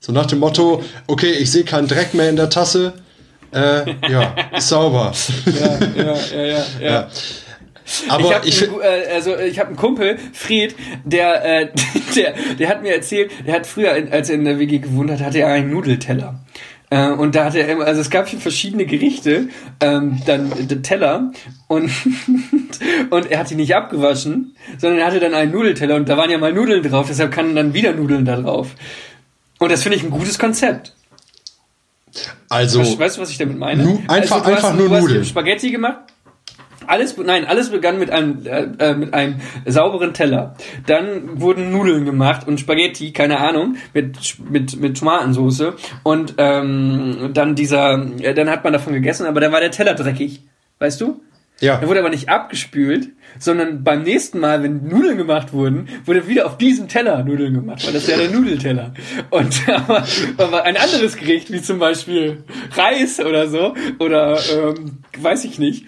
[0.00, 2.94] So nach dem Motto, okay, ich sehe keinen Dreck mehr in der Tasse.
[3.52, 5.12] Äh, ja, ist sauber.
[5.46, 6.64] Ja, ja, ja, ja.
[6.80, 7.08] ja.
[8.08, 11.68] Aber ich ich, habe äh, also ich habe einen Kumpel, Fried, der, äh,
[12.16, 15.20] der der hat mir erzählt, der hat früher, als er in der WG gewohnt hat,
[15.20, 16.40] hatte er einen Nudelteller.
[16.90, 19.48] Äh, und da hatte er immer, also es gab hier verschiedene Gerichte,
[19.80, 21.32] ähm, dann der Teller
[21.66, 21.90] und
[23.10, 26.30] und er hat die nicht abgewaschen, sondern er hatte dann einen Nudelteller und da waren
[26.30, 28.68] ja mal Nudeln drauf, deshalb kamen dann wieder Nudeln da drauf.
[29.58, 30.94] Und das finde ich ein gutes Konzept.
[32.48, 33.82] also, Weißt du, was ich damit meine?
[34.08, 35.24] Einfach- du einfach hast, nur du hast Nudeln.
[35.24, 35.98] Spaghetti gemacht.
[36.88, 40.54] Alles, nein, alles begann mit einem, äh, äh, mit einem sauberen Teller.
[40.86, 44.16] Dann wurden Nudeln gemacht und Spaghetti, keine Ahnung, mit,
[44.50, 45.74] mit, mit Tomatensoße.
[46.02, 49.94] Und ähm, dann dieser, äh, dann hat man davon gegessen, aber dann war der Teller
[49.94, 50.42] dreckig.
[50.78, 51.20] Weißt du?
[51.60, 56.28] ja, Er wurde aber nicht abgespült, sondern beim nächsten Mal, wenn Nudeln gemacht wurden, wurde
[56.28, 58.94] wieder auf diesem Teller Nudeln gemacht, weil das ist ja der Nudelteller.
[59.30, 62.44] Und aber, aber ein anderes Gericht, wie zum Beispiel
[62.76, 65.86] Reis oder so, oder ähm, weiß ich nicht,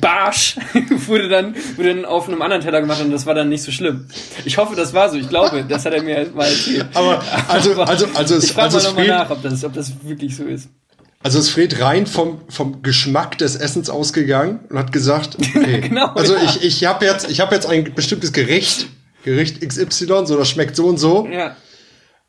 [0.00, 0.56] Barsch,
[1.06, 3.72] wurde dann, wurde dann auf einem anderen Teller gemacht und das war dann nicht so
[3.72, 4.06] schlimm.
[4.44, 5.16] Ich hoffe, das war so.
[5.16, 6.86] Ich glaube, das hat er mir mal erzählt.
[6.94, 9.92] aber also, also, also, ich es, frage also, mal nochmal nach, ob das, ob das
[10.02, 10.68] wirklich so ist.
[11.22, 16.06] also es fehlt rein vom, vom Geschmack des Essens ausgegangen und hat gesagt, okay, Genau,
[16.14, 16.42] also ja.
[16.44, 18.86] ich, ich habe jetzt, ich habe jetzt ein bestimmtes Gericht,
[19.24, 21.56] Gericht XY, so das schmeckt so und so, Ja.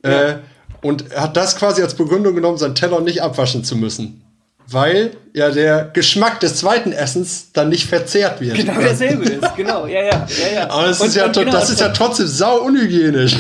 [0.04, 0.38] äh,
[0.82, 4.22] und er hat das quasi als Begründung genommen, seinen Teller nicht abwaschen zu müssen.
[4.68, 8.56] Weil ja der Geschmack des zweiten Essens dann nicht verzehrt wird.
[8.56, 10.70] Genau derselbe ist, genau, ja, ja, ja, ja.
[10.70, 13.36] Aber das, Und- ist, ja, genau, das ist ja trotzdem sau unhygienisch.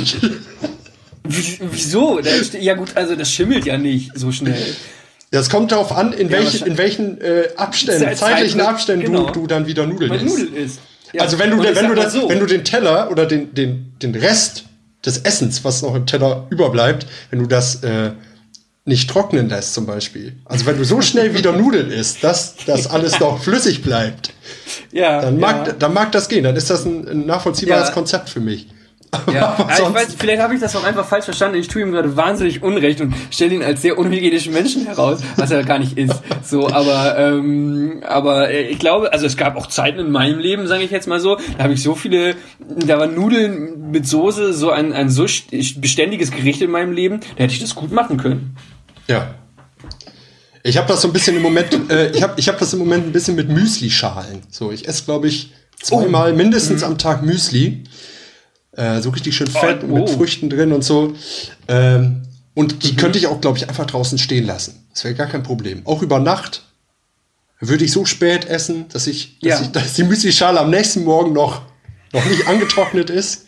[1.23, 2.19] Wie- Wieso?
[2.59, 4.75] Ja gut, also das schimmelt ja nicht so schnell.
[5.31, 9.05] Das kommt darauf an, in welchen, wahrscheinlich- in welchen äh, Abständen, Zeit- zeitlichen Zeit- Abständen
[9.05, 9.25] genau.
[9.31, 10.27] du, du dann wieder Nudeln Weil isst.
[10.37, 10.79] Nudeln ist.
[11.13, 11.23] Ja.
[11.23, 13.93] Also wenn du, den- wenn, du das, so, wenn du den Teller oder den, den,
[14.01, 14.65] den Rest
[15.03, 18.11] des Essens, was noch im Teller überbleibt, wenn du das äh,
[18.85, 20.33] nicht trocknen lässt zum Beispiel.
[20.45, 24.31] Also wenn du so schnell wieder Nudeln isst, dass das alles noch flüssig bleibt,
[24.91, 25.73] ja, dann mag, ja.
[25.73, 26.43] dann mag das gehen.
[26.43, 27.93] Dann ist das ein, ein nachvollziehbares Ja.
[27.93, 28.67] Konzept für mich.
[29.33, 31.57] Ja, ich weiß, vielleicht habe ich das auch einfach falsch verstanden.
[31.57, 35.51] Ich tue ihm gerade wahnsinnig Unrecht und stelle ihn als sehr unhygienischen Menschen heraus, was
[35.51, 36.21] er gar nicht ist.
[36.43, 40.67] So, aber ähm, aber äh, ich glaube, also es gab auch Zeiten in meinem Leben,
[40.67, 44.53] sage ich jetzt mal so, da habe ich so viele, da waren Nudeln mit Soße
[44.53, 47.91] so ein ein so st- beständiges Gericht in meinem Leben, da hätte ich das gut
[47.91, 48.57] machen können.
[49.07, 49.35] Ja.
[50.63, 52.79] Ich habe das so ein bisschen im Moment, äh, ich habe ich hab das im
[52.79, 54.41] Moment ein bisschen mit Müsli-Schalen.
[54.49, 56.35] So, ich esse, glaube ich, zweimal oh.
[56.35, 56.87] mindestens mhm.
[56.87, 57.83] am Tag Müsli.
[58.71, 59.87] Äh, so richtig schön fett oh.
[59.87, 61.13] mit Früchten drin und so.
[61.67, 62.23] Ähm,
[62.55, 62.97] und die mhm.
[62.97, 64.87] könnte ich auch, glaube ich, einfach draußen stehen lassen.
[64.91, 65.85] Das wäre gar kein Problem.
[65.85, 66.63] Auch über Nacht
[67.59, 69.61] würde ich so spät essen, dass ich, dass, ja.
[69.61, 71.61] ich, dass die Müsli-Schale am nächsten Morgen noch,
[72.11, 73.45] noch nicht angetrocknet ist.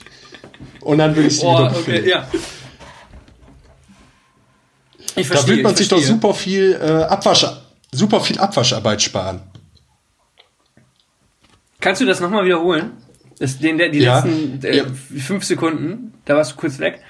[0.82, 2.02] Und dann würde ich sie oh, wieder befüllen.
[2.02, 2.28] Okay, ja.
[5.18, 7.46] Ich verstehe, da wird man sich doch super viel äh, Abwasch,
[7.92, 9.42] super viel Abwascharbeit sparen.
[11.80, 12.92] Kannst du das nochmal wiederholen?
[13.40, 14.84] Das, den, die ja, letzten äh, ja.
[15.20, 17.02] fünf Sekunden, da warst du kurz weg.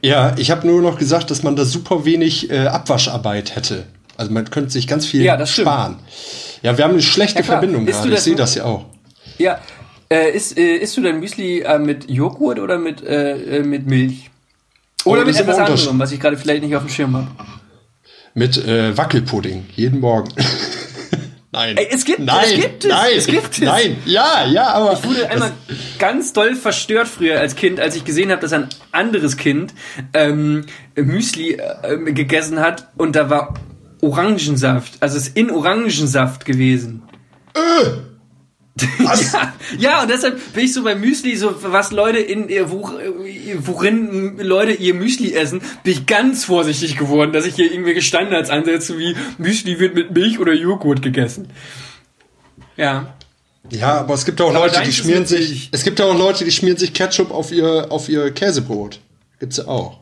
[0.00, 3.84] Ja, ich habe nur noch gesagt, dass man da super wenig äh, Abwascharbeit hätte.
[4.16, 5.98] Also man könnte sich ganz viel ja, sparen.
[6.62, 8.12] Ja, wir haben eine schlechte Verbindung gerade.
[8.12, 8.86] Ich sehe das ja auch.
[9.38, 9.60] Ja,
[10.10, 13.86] äh, isst, äh, isst du dein Müsli äh, mit Joghurt oder mit, äh, äh mit
[13.86, 14.30] Milch?
[15.04, 17.28] Oder mit etwas anderem, was ich gerade vielleicht nicht auf dem Schirm habe.
[18.34, 20.32] Mit äh, Wackelpudding, jeden Morgen.
[21.50, 21.76] nein.
[21.76, 22.90] Ey, es gibt, nein, es gibt es.
[22.90, 23.60] Nein, es gibt es.
[23.60, 24.92] Nein, ja, ja, aber.
[24.92, 25.52] Ich wurde einmal
[25.98, 29.72] ganz doll verstört früher als Kind, als ich gesehen habe, dass ein anderes Kind
[30.14, 33.54] ähm, Müsli äh, gegessen hat und da war
[34.00, 34.94] Orangensaft.
[35.00, 37.02] Also es ist in Orangensaft gewesen.
[37.54, 38.07] Äh.
[39.32, 42.90] Ja, ja, und deshalb bin ich so bei Müsli, so was Leute in wo,
[43.58, 48.50] worin Leute ihr Müsli essen, bin ich ganz vorsichtig geworden, dass ich hier irgendwelche Standards
[48.50, 51.48] ansetze, wie Müsli wird mit Milch oder Joghurt gegessen.
[52.76, 53.14] Ja.
[53.70, 56.52] Ja, aber es gibt auch aber Leute, die schmieren sich, es gibt auch Leute, die
[56.52, 59.00] schmieren sich Ketchup auf ihr, auf ihr Käsebrot.
[59.40, 59.98] Gibt's ja auch.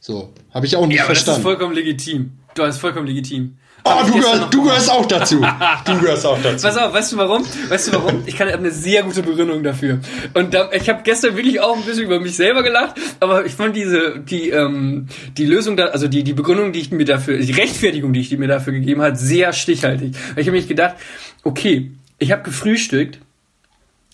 [0.00, 0.32] So.
[0.52, 1.30] Habe ich auch nicht ja, verstanden.
[1.30, 2.32] Das ist vollkommen legitim.
[2.54, 3.56] Du hast vollkommen legitim.
[3.84, 5.40] Oh, du, gehörst, du gehörst auch dazu.
[5.84, 6.66] Du gehörst auch dazu.
[6.66, 7.44] Pass auf, weißt du warum?
[7.68, 8.22] Weißt du warum?
[8.26, 10.00] Ich kann eine sehr gute Begründung dafür.
[10.34, 13.52] Und da, ich habe gestern wirklich auch ein bisschen über mich selber gelacht, aber ich
[13.52, 17.38] fand diese die ähm, die Lösung da, also die die Begründung, die ich mir dafür,
[17.38, 20.14] die Rechtfertigung, die ich mir dafür gegeben hat, sehr stichhaltig.
[20.34, 20.96] Weil ich habe mich gedacht,
[21.42, 23.18] okay, ich habe gefrühstückt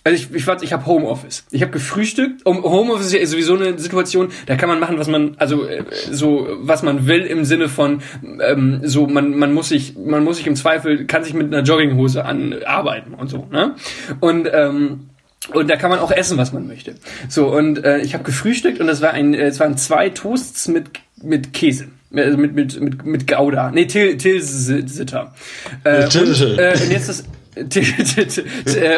[0.07, 1.43] also ich, ich, ich habe Homeoffice.
[1.51, 2.45] Ich habe gefrühstückt.
[2.45, 6.47] Homeoffice ist ja sowieso eine Situation, da kann man machen, was man, also äh, so
[6.61, 8.01] was man will im Sinne von
[8.41, 11.63] ähm, so man man muss sich man muss sich im Zweifel kann sich mit einer
[11.63, 13.47] Jogginghose anarbeiten und so.
[13.51, 13.75] Ne?
[14.21, 15.09] Und ähm,
[15.53, 16.95] und da kann man auch essen, was man möchte.
[17.27, 20.69] So und äh, ich habe gefrühstückt und das war ein, äh, es waren zwei Toasts
[20.69, 20.85] mit
[21.21, 21.89] mit Käse.
[22.15, 23.69] Also mit, mit, mit, mit Gouda.
[23.71, 25.35] Nee, Til, Tilsitter.
[25.83, 27.25] Äh, und, äh, und jetzt das,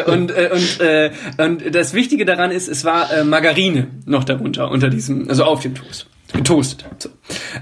[0.06, 4.70] und, äh, und, äh, und das Wichtige daran ist, es war äh, Margarine noch darunter,
[4.70, 6.06] unter diesem, also auf dem Toast.
[6.32, 6.84] Getoastet.
[6.98, 7.08] So.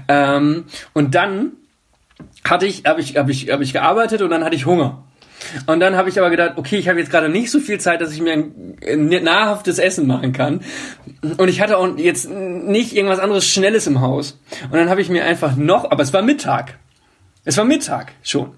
[0.07, 1.53] Ähm, und dann
[2.43, 5.03] hatte ich, habe ich, habe ich, habe ich gearbeitet und dann hatte ich Hunger.
[5.67, 8.01] Und dann habe ich aber gedacht, okay, ich habe jetzt gerade nicht so viel Zeit,
[8.01, 10.61] dass ich mir ein nahrhaftes Essen machen kann.
[11.37, 14.39] Und ich hatte auch jetzt nicht irgendwas anderes Schnelles im Haus.
[14.65, 16.77] Und dann habe ich mir einfach noch, aber es war Mittag.
[17.49, 18.51] Es war Mittag schon,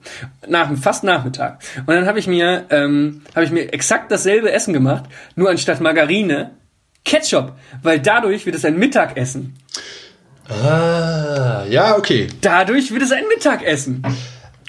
[0.50, 1.64] nach, fast Nachmittag.
[1.78, 5.06] Und dann habe ich mir ähm, habe ich mir exakt dasselbe Essen gemacht,
[5.38, 6.52] nur anstatt Margarine
[7.06, 9.56] Ketchup, weil dadurch wird es ein Mittagessen.
[10.50, 12.28] Ah, ja, okay.
[12.42, 14.04] Dadurch wird es ein Mittagessen.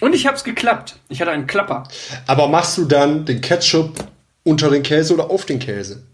[0.01, 1.01] Und ich habe es geklappt.
[1.09, 1.83] Ich hatte einen Klapper.
[2.29, 4.05] Aber machst du dann den Ketchup
[4.45, 6.05] unter den Käse oder auf den Käse?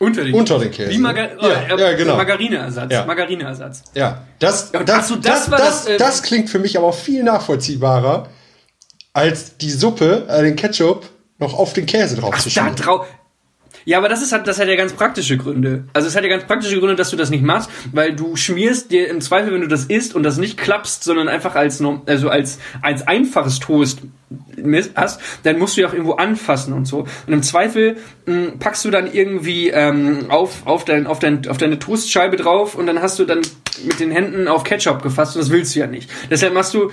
[0.00, 0.90] Unter den, Unter den Käse.
[0.90, 2.16] Wie Marga ja, äh, ja, genau.
[2.16, 2.92] Margarineersatz.
[2.92, 3.04] Ja.
[3.04, 3.82] Margarineersatz.
[3.94, 8.28] Ja, das, das, das, das, das, das, äh, das, klingt für mich aber viel nachvollziehbarer,
[9.12, 11.08] als die Suppe, äh, den Ketchup,
[11.38, 12.76] noch auf den Käse drauf zu schieben.
[13.84, 15.84] Ja, aber das ist halt, das hat ja ganz praktische Gründe.
[15.92, 18.90] Also es hat ja ganz praktische Gründe, dass du das nicht machst, weil du schmierst
[18.90, 22.28] dir im Zweifel, wenn du das isst und das nicht klappst, sondern einfach als also
[22.28, 24.00] als als einfaches Toast
[24.94, 27.06] hast, dann musst du ja auch irgendwo anfassen und so.
[27.26, 31.46] Und im Zweifel mh, hm, packst du dann irgendwie ähm, auf auf dein auf dein
[31.48, 33.40] auf deine Toastscheibe drauf und dann hast du dann
[33.84, 36.10] mit den Händen auf Ketchup gefasst und das willst du ja nicht.
[36.30, 36.90] Deshalb machst du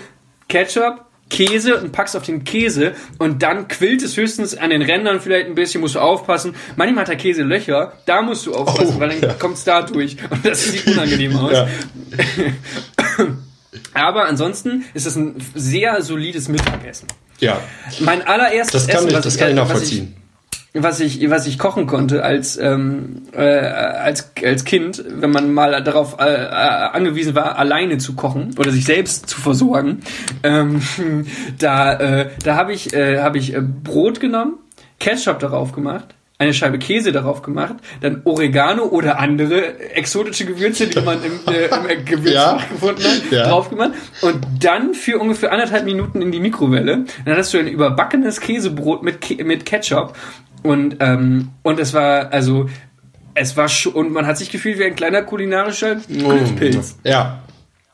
[0.48, 5.20] Ketchup Käse und packst auf den Käse und dann quillt es höchstens an den Rändern
[5.20, 6.56] vielleicht ein bisschen, musst du aufpassen.
[6.76, 9.34] Manchmal hat der Käse Löcher, da musst du aufpassen, oh, weil dann ja.
[9.34, 11.52] kommt es da durch und das sieht unangenehm aus.
[11.52, 11.68] Ja.
[13.94, 17.08] Aber ansonsten ist es ein sehr solides Mittagessen.
[17.40, 17.60] Ja.
[18.00, 20.16] Mein allererstes das kann Essen, ich, das kann ich nachvollziehen
[20.76, 25.82] was ich, was ich kochen konnte als, ähm, äh, als, als Kind, wenn man mal
[25.84, 30.02] darauf äh, äh, angewiesen war, alleine zu kochen oder sich selbst zu versorgen,
[30.44, 30.82] ähm,
[31.60, 34.56] da, äh, da habe ich, äh, hab ich äh, Brot genommen,
[35.00, 41.00] Ketchup darauf gemacht, eine Scheibe Käse darauf gemacht, dann Oregano oder andere exotische Gewürze, die
[41.00, 43.48] man im, äh, im Gewürzfach ja, gefunden hat, ja.
[43.48, 47.06] drauf gemacht und dann für ungefähr anderthalb Minuten in die Mikrowelle.
[47.24, 50.18] Dann hast du ein überbackenes Käsebrot mit, mit Ketchup
[50.66, 52.68] und, ähm, und es war, also,
[53.34, 56.98] es war schon, und man hat sich gefühlt wie ein kleiner kulinarischer Glückspilz.
[57.04, 57.42] Ja.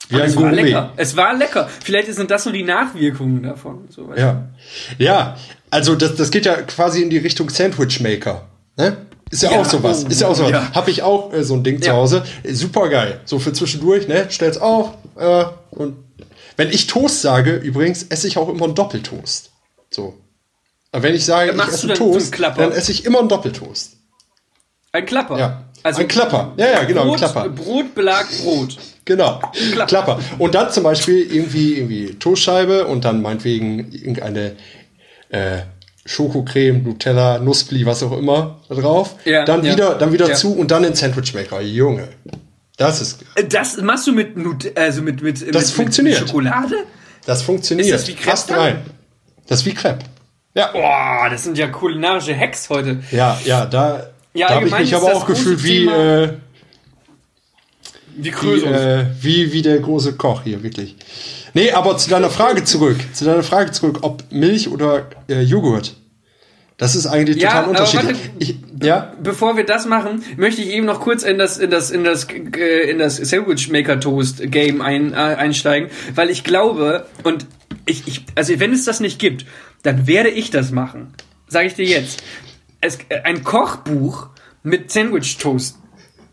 [0.09, 0.93] Wie ein es war lecker.
[0.97, 1.69] Es war lecker.
[1.83, 3.85] Vielleicht sind das nur die Nachwirkungen davon.
[3.89, 4.49] So, Ja.
[4.97, 5.37] Ja,
[5.69, 8.47] also das, das geht ja quasi in die Richtung Sandwich Maker.
[8.77, 8.97] Ne?
[9.29, 10.03] Ist ja, Ja, auch sowas.
[10.05, 10.51] oh, Ist ja auch sowas.
[10.51, 10.71] ja.
[10.73, 11.95] Hab ich auch äh, so ein Ding zu Ja.
[11.95, 12.23] Hause.
[12.51, 13.21] Super geil.
[13.23, 14.25] So für zwischendurch, ne?
[14.29, 14.91] Stell's auf.
[15.17, 15.95] Äh, und
[16.57, 19.51] wenn ich Toast sage, übrigens, esse ich auch immer einen Doppeltoast.
[19.89, 20.15] So.
[20.91, 23.97] Aber wenn ich sage, ich machst esse Toast, dann esse ich immer einen Doppeltoast.
[24.91, 25.39] Ein Klapper.
[25.39, 25.63] Ja.
[25.83, 26.53] Also ein Klapper.
[26.57, 27.49] Ja, ja, genau, Brot, ein Klapper.
[27.49, 28.77] Brotbelag Brot.
[29.05, 29.39] Genau.
[29.71, 29.85] Klapper.
[29.87, 30.19] Klapper.
[30.37, 34.57] Und dann zum Beispiel irgendwie, irgendwie Toastscheibe und dann meinetwegen irgendeine
[35.29, 35.59] äh,
[36.05, 39.15] Schokocreme, Nutella, Nussbli, was auch immer da drauf.
[39.25, 39.71] Ja, dann ja.
[39.73, 40.35] wieder, dann wieder Ja.
[40.35, 41.61] zu und dann den Sandwichmaker.
[41.61, 42.09] Junge.
[42.77, 46.19] Das ist, Äh, Das machst du mit Nut also mit mit Das mit, funktioniert.
[46.19, 46.75] Mit Schokolade?
[47.25, 47.87] das funktioniert.
[47.87, 48.59] Ist das wie Crepe dann?
[48.59, 48.81] rein.
[49.47, 49.99] Das ist wie Crepe.
[50.53, 50.71] Ja.
[50.71, 53.01] Boah, das sind ja kulinarische Hacks heute.
[53.11, 56.33] Ja, ja, da, Ja, da habe ich mich aber auch gefühlt wie, äh,
[58.15, 60.95] Wie wie, äh, wie, wie der große Koch hier, wirklich.
[61.53, 62.97] Nee, aber zu deiner Frage zurück.
[63.13, 65.95] Zu deiner Frage zurück, ob Milch oder äh, Joghurt.
[66.77, 68.17] Das ist eigentlich Ja, total unterschiedlich.
[68.17, 68.29] warte.
[68.39, 71.91] Ich, ja, Bevor wir das machen, möchte ich eben noch kurz in das in das
[71.91, 77.45] in das in das Sandwich Maker Toast Game ein, äh, einsteigen, weil ich glaube und
[77.85, 79.45] ich, ich also wenn es das nicht gibt,
[79.83, 81.13] dann werde ich das machen.
[81.47, 82.23] Sage ich dir jetzt.
[82.81, 84.29] Es, äh, ein Kochbuch
[84.63, 85.77] mit Sandwich Toast.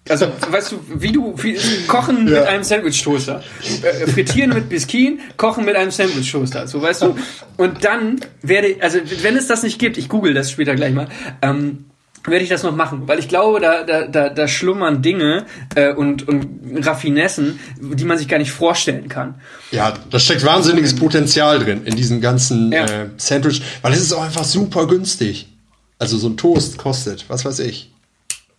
[0.09, 2.40] Also, weißt du, wie du wie, kochen Ja.
[2.40, 3.42] mit einem Sandwich Toaster,
[3.82, 7.16] äh, frittieren mit Biskin, kochen mit einem Sandwich Toaster, so weißt du.
[7.59, 11.09] Und dann werde, also wenn es das nicht gibt, ich google das später gleich mal,
[11.42, 11.88] ähm,
[12.31, 15.93] werde ich das noch machen, weil ich glaube, da da da, da schlummern Dinge äh,
[15.93, 16.47] und und
[16.87, 19.35] Raffinessen, die man sich gar nicht vorstellen kann.
[19.70, 22.85] ja, da steckt wahnsinniges Potenzial drin in diesem ganzen Ja.
[22.85, 25.49] äh, Sandwich, weil es ist auch einfach super günstig.
[25.99, 27.91] Also so ein Toast kostet, was weiß ich,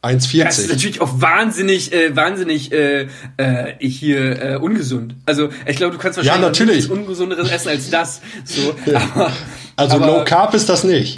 [0.02, 0.70] Das ist 1,40.
[0.70, 3.08] natürlich auch wahnsinnig, äh, wahnsinnig äh,
[3.38, 5.16] äh, hier äh, ungesund.
[5.26, 6.76] Also ich glaube, du kannst wahrscheinlich noch natürlich.
[6.78, 8.22] nichts Ungesunderes essen als das.
[8.44, 9.32] So, aber,
[9.78, 11.18] Also aber, Low Carb ist das nicht.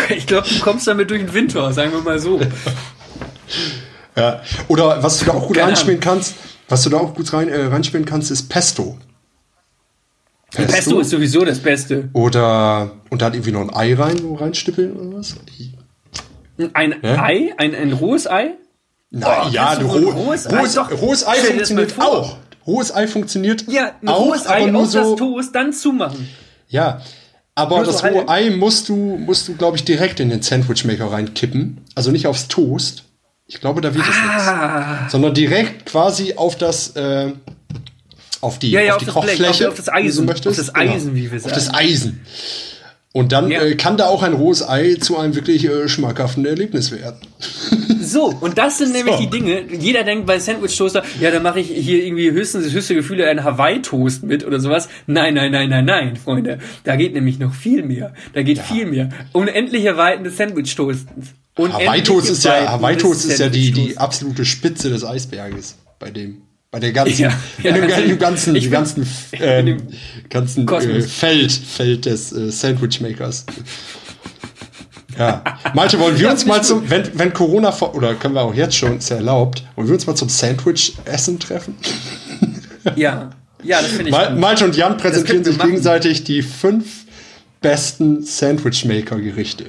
[0.10, 2.40] Ich glaube, du kommst damit durch den Winter, sagen wir mal so.
[4.16, 4.42] Ja.
[4.68, 6.34] Oder was du da auch gut Keine reinspielen kannst,
[6.68, 8.98] was du da auch gut rein, äh, reinspielen kannst, ist Pesto.
[10.50, 12.10] Pesto ist sowieso das Beste.
[12.12, 15.34] Oder und da hat irgendwie noch ein Ei rein, wo reinstippeln oder was?
[16.74, 17.22] Ein Ja?
[17.24, 18.50] Ei, ein, ein rohes Ei.
[19.10, 22.36] Nein, Oh, ja, wohl roh, rohes rohes, Ei- rohes Ei das funktioniert auch.
[22.66, 25.16] Rohes Ei funktioniert Ja, ein auch, rohes Ei nur auf das so.
[25.16, 26.28] Toast, dann zumachen.
[26.68, 27.00] Ja,
[27.54, 28.28] aber Nur so das rohe.
[28.28, 31.78] Ei musst du, musst du, glaube ich, direkt in den Sandwichmaker reinkippen.
[31.94, 33.04] Also nicht aufs Toast.
[33.46, 34.96] Ich glaube, da wird es Ah.
[35.00, 35.12] nichts.
[35.12, 37.32] Sondern direkt quasi auf das, äh,
[38.40, 40.24] auf die, Ja, ja, auf auf die das Blech, Kochfläche, auf das Eisen.
[40.26, 40.58] möchtest.
[40.60, 41.76] Auf das Eisen, wie wir Auf das sagen.
[41.78, 42.20] Eisen.
[43.14, 43.62] Und dann Ja.
[43.62, 47.18] äh, kann da auch ein rohes Ei zu einem wirklich äh, schmackhaften Erlebnis werden.
[48.00, 49.20] So, und das sind nämlich So.
[49.22, 49.64] die Dinge.
[49.78, 53.22] Jeder denkt bei Sandwich Toaster, ja, da mache ich hier irgendwie höchstens das höchste Gefühl
[53.22, 54.88] ein Hawaii Toast mit oder sowas.
[55.06, 56.58] Nein, nein, nein, nein, nein, Freunde.
[56.84, 58.14] Da geht nämlich noch viel mehr.
[58.32, 59.10] Da geht viel mehr.
[59.32, 61.34] Unendliche Weiten des Sandwich Toastens.
[61.58, 66.10] Hawaii Toast ist ja, Hawaii Toast ist ja die, die absolute Spitze des Eisberges bei
[66.10, 66.38] dem,
[66.72, 67.28] bei der ganzen, Ja,
[67.62, 69.78] ja, in dem, also in dem ganzen, ich ganzen, ähm, dem
[70.30, 71.02] ganzen äh.
[71.02, 73.44] Feld, Feld des äh, Sandwichmakers.
[75.18, 75.44] Ja.
[75.74, 78.74] Malte, wollen wir uns mal zum, wenn, wenn Corona vor, oder können wir auch jetzt
[78.74, 81.76] schon, ist ja erlaubt, wollen wir uns mal zum Sandwich-Essen treffen?
[82.96, 83.30] Ja,
[83.62, 84.34] ja, das finde ich Mal.
[84.34, 85.70] Malte und Jan präsentieren sich machen.
[85.70, 87.04] gegenseitig die fünf
[87.60, 89.66] besten Sandwichmaker-Gerichte.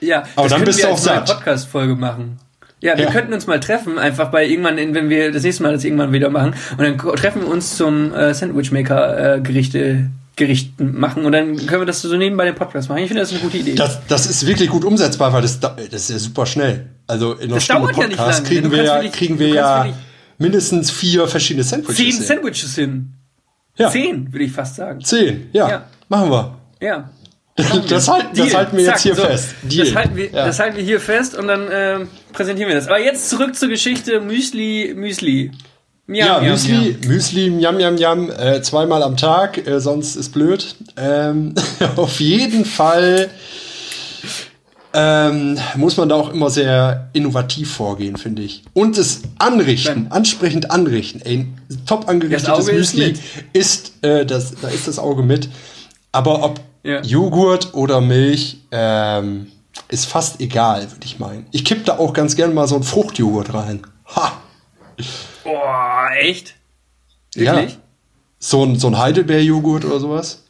[0.00, 1.26] Ja, Aber dann bist wir du auch satt.
[1.26, 2.38] Podcast-Folge machen.
[2.80, 3.10] Ja, wir Ja.
[3.10, 6.12] könnten uns mal treffen, einfach bei irgendwann, in- wenn wir das nächste Mal das irgendwann
[6.12, 6.54] wieder machen.
[6.76, 12.02] Und dann treffen wir uns zum äh, Sandwichmaker-Gerichte Gerichten machen und dann können wir das
[12.02, 12.98] so nebenbei den Podcast machen.
[12.98, 13.74] Ich finde, das eine gute Idee.
[13.74, 16.88] Das, das ist wirklich gut umsetzbar, weil das, da- das ist ja super schnell.
[17.06, 18.48] Also in einer Das Stunde dauert ja nicht Podcast lange.
[18.60, 19.86] kriegen wir ja, wirklich- kriegen wir ja
[20.36, 21.96] mindestens vier verschiedene Sandwiches.
[21.96, 22.22] Zehn hin.
[22.22, 23.12] Sandwiches hin.
[23.78, 23.88] Ja.
[23.90, 25.00] Zehn, würde ich fast sagen.
[25.02, 25.68] Zehn, ja.
[25.70, 25.84] Ja.
[26.10, 26.54] Machen wir.
[26.82, 27.08] Ja.
[27.56, 29.22] Das, halten, das halten wir jetzt Zack, hier so.
[29.22, 29.54] fest.
[29.62, 29.86] Deal.
[29.86, 30.46] Das halten, wir, ja.
[30.46, 32.86] das halten wir hier fest und dann ähm, präsentieren wir das.
[32.86, 35.52] Aber jetzt zurück zur Geschichte Müsli, Müsli.
[36.06, 37.08] Miam, ja, miam, Müsli, miam.
[37.08, 40.76] Müsli, Yam Yam Yam, äh, zweimal am Tag, äh, sonst ist blöd.
[40.98, 41.54] Ähm,
[41.96, 43.30] auf jeden Fall
[44.92, 48.62] ähm, muss man da auch immer sehr innovativ vorgehen, finde ich.
[48.72, 51.20] Und es anrichten, ansprechend anrichten.
[51.22, 53.20] Ey, ein top angerichtetes ist Müsli mit.
[53.52, 55.48] ist, äh, das, da ist das Auge mit.
[56.16, 57.02] Aber ob Ja.
[57.02, 59.50] Joghurt oder Milch, ähm,
[59.88, 61.46] ist fast egal, würde ich meinen.
[61.52, 63.82] Ich kipp da auch ganz gerne mal so einen Fruchtjoghurt rein.
[64.14, 64.40] Ha!
[65.44, 66.54] Boah, echt?
[67.34, 67.72] Wirklich?
[67.72, 67.78] Ja.
[68.38, 70.42] So ein, so ein Heidelbeerjoghurt oder sowas.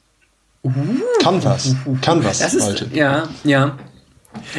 [1.21, 1.75] Kann was.
[2.01, 2.89] Kann was, Das ist Malte.
[2.93, 3.77] ja, ja.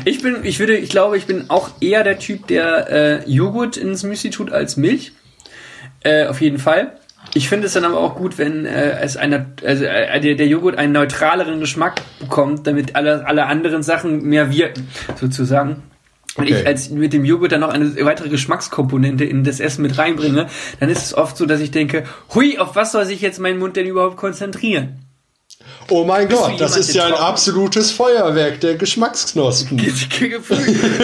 [0.05, 3.77] Ich bin, ich würde, ich glaube, ich bin auch eher der Typ, der äh, Joghurt
[3.77, 5.11] ins Müsli tut als Milch.
[6.03, 6.97] Äh, auf jeden Fall.
[7.33, 10.47] Ich finde es dann aber auch gut, wenn äh, es einer, also äh, der, der
[10.47, 15.83] Joghurt einen neutraleren Geschmack bekommt, damit alle, alle anderen Sachen mehr wirken, sozusagen.
[16.35, 16.59] Wenn okay.
[16.59, 20.47] ich als mit dem Joghurt dann noch eine weitere Geschmackskomponente in das Essen mit reinbringe,
[20.79, 22.03] dann ist es oft so, dass ich denke,
[22.33, 25.06] hui, auf was soll sich jetzt mein Mund denn überhaupt konzentrieren?
[25.89, 29.79] Oh mein Bist Gott, das ist ja ein absolutes Feuerwerk der Geschmacksknospen.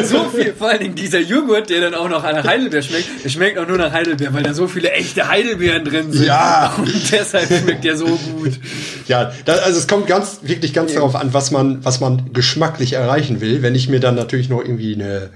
[0.03, 3.29] so viel, vor allen Dingen dieser Joghurt, der dann auch noch an Heidelbeer schmeckt, der
[3.29, 6.25] schmeckt auch nur nach Heidelbeer, weil da so viele echte Heidelbeeren drin sind.
[6.25, 6.73] Ja.
[6.77, 8.59] Und deshalb schmeckt der so gut.
[9.07, 10.99] Ja, das, also es kommt ganz, wirklich ganz ja.
[10.99, 13.61] darauf an, was man, was man geschmacklich erreichen will.
[13.61, 15.29] Wenn ich mir dann natürlich noch irgendwie eine,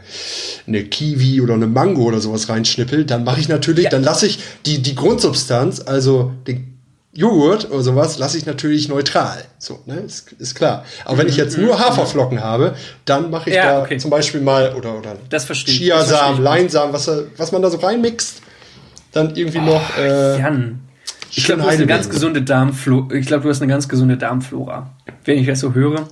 [0.68, 3.89] eine Kiwi oder eine Mango oder sowas reinschnippel, dann mache ich natürlich, ja.
[3.89, 6.76] dann lasse ich die, die Grundsubstanz, also den
[7.18, 9.43] Joghurt oder sowas lasse ich natürlich neutral.
[9.57, 9.95] So, ne?
[9.95, 10.86] Ist, ist klar.
[11.03, 13.97] Aber wenn ich jetzt nur Haferflocken habe, dann mache ich ja, da okay.
[13.97, 18.43] zum Beispiel mal oder, oder das Chiasamen, Leinsamen, was, was man da so reinmixt.
[19.13, 19.97] Dann irgendwie oh, noch.
[19.97, 20.82] Äh, Jan.
[21.32, 23.15] Ich glaube, du hast eine ganz gesunde Darmflora.
[23.15, 24.91] Ich glaube, du hast eine ganz gesunde Darmflora.
[25.26, 26.07] Wenn ich das so höre.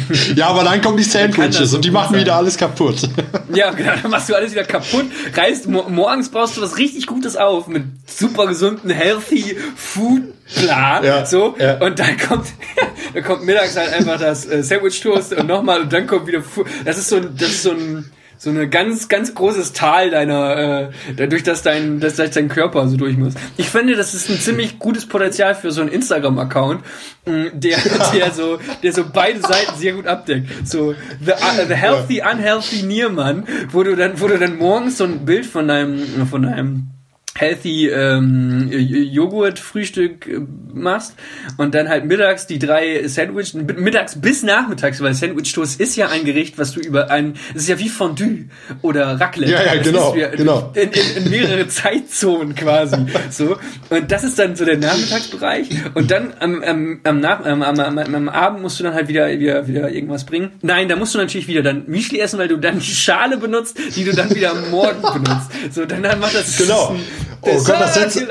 [0.36, 2.20] ja, aber dann kommen die Sandwiches und die machen sein.
[2.20, 3.08] wieder alles kaputt.
[3.54, 5.06] ja, genau, dann machst du alles wieder kaputt.
[5.34, 10.22] Reißt, morgens baust du was richtig Gutes auf mit super gesunden, healthy Food
[10.54, 11.04] Plan.
[11.04, 11.54] Ja, so.
[11.58, 11.78] Ja.
[11.78, 12.46] Und dann kommt,
[13.14, 16.42] dann kommt mittags halt einfach das äh, Sandwich Toast und nochmal und dann kommt wieder
[16.42, 16.66] Food.
[16.84, 18.10] Das ist so ein, das ist so ein,
[18.42, 22.96] so ein ganz, ganz großes Tal deiner, äh, dadurch, dass dein, dass dein Körper so
[22.96, 23.34] durch muss.
[23.56, 26.82] Ich finde, das ist ein ziemlich gutes Potenzial für so einen Instagram-Account,
[27.24, 27.78] mm, der,
[28.12, 30.66] der so, der so beide Seiten sehr gut abdeckt.
[30.66, 30.92] So,
[31.24, 35.24] the, uh, the healthy, unhealthy Niermann, wo du dann, wo du dann morgens so ein
[35.24, 36.88] Bild von deinem, von deinem
[37.34, 40.40] healthy ähm, Joghurt-Frühstück äh,
[40.72, 41.14] machst
[41.56, 46.24] und dann halt mittags die drei Sandwich, mittags bis nachmittags, weil Sandwich-Toast ist ja ein
[46.24, 48.44] Gericht, was du über ein, es ist ja wie Fondue
[48.82, 49.52] oder Raclette.
[49.52, 50.72] Ja, ja, genau, wie, genau.
[50.74, 52.96] In, in, in mehrere Zeitzonen quasi,
[53.30, 53.56] so.
[53.88, 57.80] Und das ist dann so der Nachmittagsbereich und dann am, am, am, Nach am, am,
[57.80, 60.52] am, am Abend musst du dann halt wieder, wieder, wieder irgendwas bringen.
[60.60, 63.78] Nein, da musst du natürlich wieder dann Müsli essen, weil du dann die Schale benutzt,
[63.96, 65.50] die du dann wieder am Morgen benutzt.
[65.70, 66.94] So, dann, dann macht das genau.
[67.42, 68.22] Oh Gott, das setzt,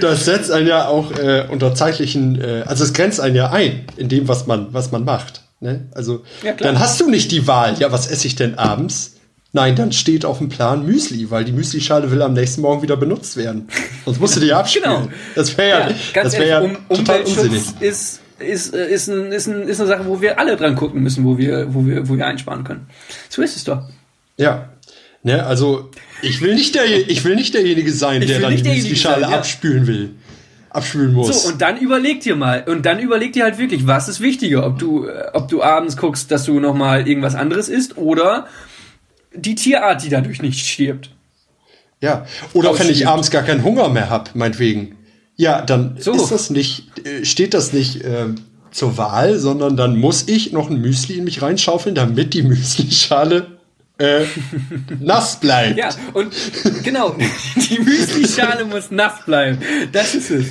[0.00, 3.86] das setzt einen ja auch äh, unter zeitlichen, äh, also es grenzt einen ja ein
[3.96, 5.42] in dem, was man, was man macht.
[5.60, 5.88] Ne?
[5.94, 9.12] Also ja, dann hast du nicht die Wahl, ja, was esse ich denn abends?
[9.52, 12.96] Nein, dann steht auf dem Plan Müsli, weil die Müslischale will am nächsten Morgen wieder
[12.96, 13.68] benutzt werden.
[14.04, 14.84] Sonst musst du die abspielen.
[14.84, 15.08] genau.
[15.34, 17.62] Das wäre ja, ja, das wär ja um, total unsinnig.
[17.80, 21.02] Ist, ist, äh, ist, ein, ist, ein, ist eine Sache, wo wir alle dran gucken
[21.02, 22.86] müssen, wo wir, wo wir, wo wir einsparen können.
[23.30, 23.88] So ist es doch.
[24.36, 24.68] Ja,
[25.26, 25.90] Ne, also
[26.22, 29.30] ich will nicht der, ich will nicht derjenige sein, der dann die Müslischale ja.
[29.30, 30.10] abspülen will.
[30.70, 31.42] Abspülen muss.
[31.42, 34.64] So, und dann überleg dir mal, und dann überleg dir halt wirklich, was ist wichtiger,
[34.64, 38.46] ob du, äh, ob du abends guckst, dass du nochmal irgendwas anderes isst oder
[39.34, 41.10] die Tierart, die dadurch nicht stirbt.
[42.00, 44.94] Ja, oder wenn ich abends gar keinen Hunger mehr hab, meinetwegen.
[45.34, 46.12] Ja, dann so.
[46.12, 48.26] ist das nicht, äh, steht das nicht äh,
[48.70, 53.55] zur Wahl, sondern dann muss ich noch ein Müsli in mich reinschaufeln, damit die Müslischale
[53.98, 54.24] äh,
[55.00, 55.78] nass bleibt.
[55.78, 56.34] Ja, und
[56.82, 57.16] genau,
[57.56, 59.58] die Müsli-Schale muss nass bleiben.
[59.92, 60.46] Das ist es.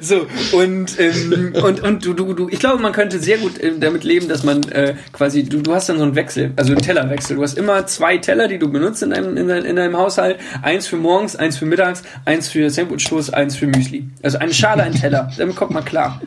[0.00, 3.72] So, und, ähm, und, und du, du, du, ich glaube, man könnte sehr gut äh,
[3.78, 6.82] damit leben, dass man äh, quasi, du, du hast dann so einen Wechsel, also einen
[6.82, 7.36] Tellerwechsel.
[7.36, 10.38] Du hast immer zwei Teller, die du benutzt in deinem, in, deinem, in deinem Haushalt.
[10.60, 14.10] Eins für morgens, eins für mittags, eins für Sandwich-Toast, eins für Müsli.
[14.22, 15.32] Also eine Schale, ein Teller.
[15.38, 16.20] Damit kommt man klar.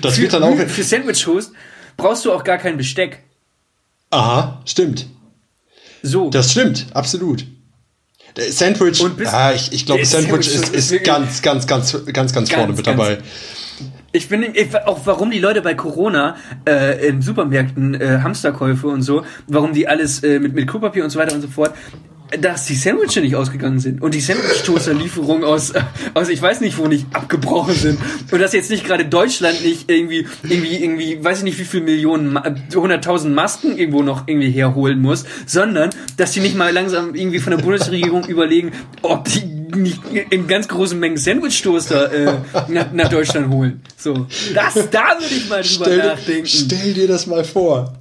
[0.00, 0.56] Das für, wird dann auch.
[0.56, 1.52] Für Sandwich-Toast
[1.98, 3.18] brauchst du auch gar kein Besteck.
[4.10, 5.06] Aha, stimmt.
[6.02, 6.30] So.
[6.30, 7.46] Das stimmt, absolut.
[8.36, 11.66] Der Sandwich, und bis, ah, ich, ich glaube, Sandwich, Sandwich ist, ist, ist ganz, ganz,
[11.66, 13.18] ganz, ganz, ganz, ganz vorne mit dabei.
[14.14, 14.44] Ich bin
[14.86, 16.36] auch, warum die Leute bei Corona
[16.66, 21.10] äh, in Supermärkten äh, Hamsterkäufe und so, warum die alles äh, mit, mit Klopapier und
[21.10, 21.74] so weiter und so fort
[22.40, 25.72] dass die Sandwiches nicht ausgegangen sind und die Sandwich-Toaster-Lieferungen aus,
[26.14, 27.98] aus ich weiß nicht wo nicht abgebrochen sind
[28.30, 31.82] und dass jetzt nicht gerade Deutschland nicht irgendwie, irgendwie, irgendwie, weiß ich nicht wie viel
[31.82, 32.38] Millionen,
[32.74, 37.50] hunderttausend Masken irgendwo noch irgendwie herholen muss, sondern dass die nicht mal langsam irgendwie von
[37.52, 38.72] der Bundesregierung überlegen,
[39.02, 42.32] ob die nicht in ganz großen Mengen Sandwich-Toaster äh,
[42.68, 43.80] nach, nach, Deutschland holen.
[43.96, 46.46] So, das, da würde ich mal drüber stell, nachdenken.
[46.46, 47.94] Stell dir das mal vor.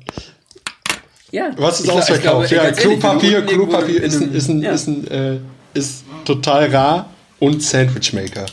[1.31, 1.51] Ja.
[1.57, 2.51] Was ist ausverkauft?
[2.51, 4.71] Ja, Klopapier, Klopapier ist, ein, ist, ein, ja.
[4.71, 5.37] ist, ein, äh,
[5.73, 7.09] ist total rar
[7.39, 8.45] und Sandwichmaker.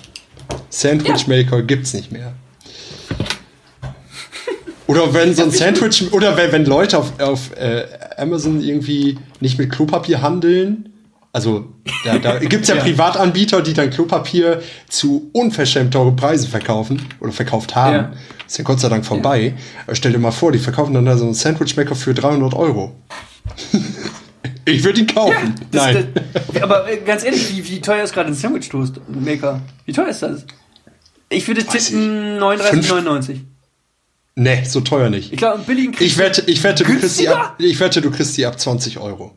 [0.70, 1.62] Sandwichmaker ja.
[1.62, 2.35] gibt's nicht mehr.
[4.87, 7.85] Oder wenn so ein Sandwich, oder wenn, wenn Leute auf, auf äh,
[8.16, 10.89] Amazon irgendwie nicht mit Klopapier handeln,
[11.39, 11.66] also
[12.05, 17.01] da, da gibt es ja, ja, Privatanbieter, die dann Klopapier zu unverschämt teuren Preisen verkaufen
[17.20, 17.95] oder verkauft haben.
[17.95, 18.12] Ja.
[18.47, 19.55] Ist ja Gott sei Dank vorbei.
[19.86, 19.95] Ja.
[19.95, 22.97] Stell dir mal vor, die verkaufen dann da so einen Sandwichmaker für 300 Euro.
[24.64, 25.55] Ich würde ihn kaufen.
[25.72, 26.09] Das- Nein.
[26.53, 29.62] das- aber äh, ganz ehrlich, wie, wie teuer ist gerade ein Sandwich-Toast-Maker?
[29.86, 30.45] Wie teuer ist das?
[31.30, 33.41] Ich würde tippen 39,99.
[34.36, 35.32] nee, so teuer nicht.
[35.32, 38.11] Ich glaube, einen billigen Ich wette, ich wette, du kriegst die ab, ich wette, du
[38.11, 39.32] kriegst die ab 20 Euro.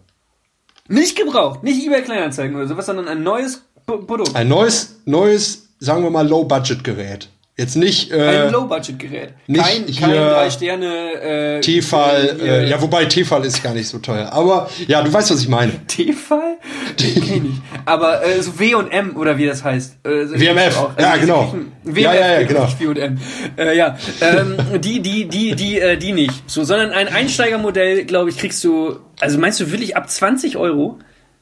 [0.87, 4.35] Nicht gebraucht, nicht eBay Kleinanzeigen oder sowas, sondern ein neues Produkt.
[4.35, 7.29] Ein neues, neues, sagen wir mal, Low-Budget-Gerät.
[7.61, 9.33] Jetzt nicht äh, Ein Low-Budget-Gerät.
[9.45, 10.87] nicht Kein, kein drei Sterne
[11.21, 14.33] äh, Tefal, hier- äh, ja, wobei Tefal ist gar nicht so teuer.
[14.33, 15.71] Aber ja, du weißt, was ich meine.
[15.85, 16.57] Tefal?
[16.97, 17.61] Kenn ich nicht.
[17.85, 19.97] Aber äh, so W und M oder wie das heißt.
[20.03, 20.97] Äh, so WMF, auch.
[20.99, 21.53] ja, genau.
[21.83, 22.65] WMF, Ja, ja, ja, genau.
[22.65, 23.17] nicht W und M.
[23.57, 26.49] Äh, ja, ähm, die, die, die, die, äh, die nicht.
[26.49, 28.97] So, sondern ein Einsteigermodell, glaube ich, kriegst du.
[29.19, 30.97] Also meinst du wirklich ab 20 Euro?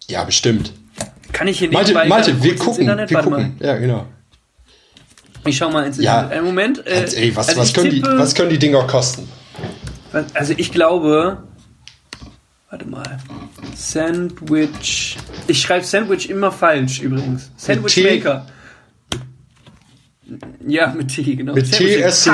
[0.10, 0.74] Ja, bestimmt.
[1.32, 3.56] Kann ich hier Malte, nebenbei Malte ganz wir gucken, wir Warte gucken.
[3.62, 4.06] Ja, genau.
[5.46, 6.16] Ich schau mal ins Ja.
[6.24, 6.38] Internet.
[6.38, 6.88] Einen Moment.
[6.88, 9.28] Äh, ey, was, also was, können die, tippe- was können die Dinger kosten?
[10.34, 11.44] Also ich glaube.
[12.70, 13.18] Warte mal.
[13.76, 15.18] Sandwich.
[15.48, 17.50] Ich schreibe Sandwich immer falsch übrigens.
[17.58, 18.04] Sandwich T?
[18.18, 18.46] Maker.
[20.68, 21.54] Ja, mit T, genau.
[21.56, 21.72] Mit!
[21.72, 22.32] TSCH.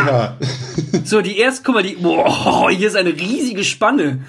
[1.06, 1.96] So, die erste, guck mal, die.
[1.96, 4.20] Boah, hier ist eine riesige Spanne.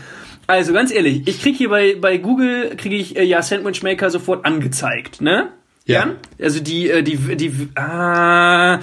[0.47, 4.11] Also ganz ehrlich, ich krieg hier bei, bei Google, kriege ich äh, ja Sandwich Maker
[4.11, 5.49] sofort angezeigt, ne?
[5.87, 6.01] Ja.
[6.01, 6.17] Jan?
[6.41, 8.81] Also die, äh, die, die, ah,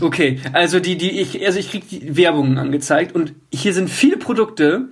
[0.00, 0.40] okay.
[0.52, 4.88] Also die, die, ich, also ich krieg die Werbungen angezeigt und hier sind viele Produkte.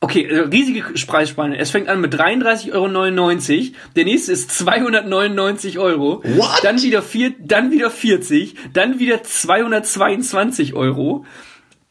[0.00, 1.58] Okay, äh, riesige Preisspanne.
[1.58, 3.74] Es fängt an mit 33,99 Euro.
[3.96, 6.22] Der nächste ist 299 Euro.
[6.24, 6.60] What?
[6.62, 11.26] Dann wieder vier, dann wieder 40, dann wieder 222 Euro.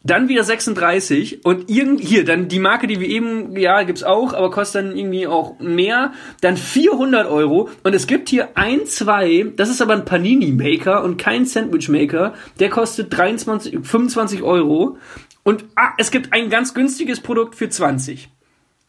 [0.02, 4.34] Dann wieder 36 und irgend hier dann die Marke, die wir eben ja gibt's auch,
[4.34, 6.14] aber kostet dann irgendwie auch mehr.
[6.40, 9.48] Dann 400 Euro und es gibt hier ein, zwei.
[9.58, 12.34] Das ist aber ein Panini Maker und kein Sandwich Maker.
[12.60, 14.98] Der kostet 23, 25 Euro
[15.44, 18.30] und ah, es gibt ein ganz günstiges Produkt für 20.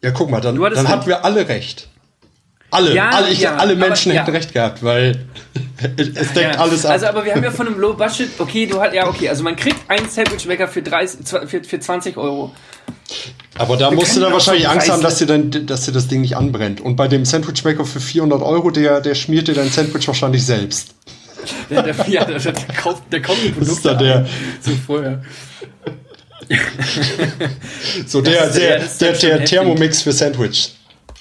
[0.02, 1.88] Ja, guck mal, dann, dann hatten wir alle recht.
[2.71, 4.21] Alle, Ja, alle, ich, ja, alle aber- Menschen ja.
[4.23, 5.25] hätten recht gehabt, weil
[5.97, 6.93] es deckt Ja, alles ab.
[6.93, 9.43] Also, aber wir haben ja von einem Low Budget, okay, du halt, ja, okay, also
[9.43, 12.55] man kriegt einen Sandwich Maker für 30, für, für 20 Euro.
[13.59, 16.21] aber da musst du dann wahrscheinlich Angst haben, dass dir, dann, dass dir das Ding
[16.21, 16.81] nicht anbrennt.
[16.81, 20.45] Und bei dem Sandwich Maker für 400 Euro, der, der schmiert dir dein Sandwich wahrscheinlich
[20.47, 20.95] selbst.
[21.71, 24.27] Der, der, ja, der, der, kauft, der kauft die Das ist Produkte dann der, ein,
[24.61, 25.23] so vorher.
[28.07, 29.49] so der, ja, der, der, der heftig.
[29.49, 30.73] Thermomix für Sandwich.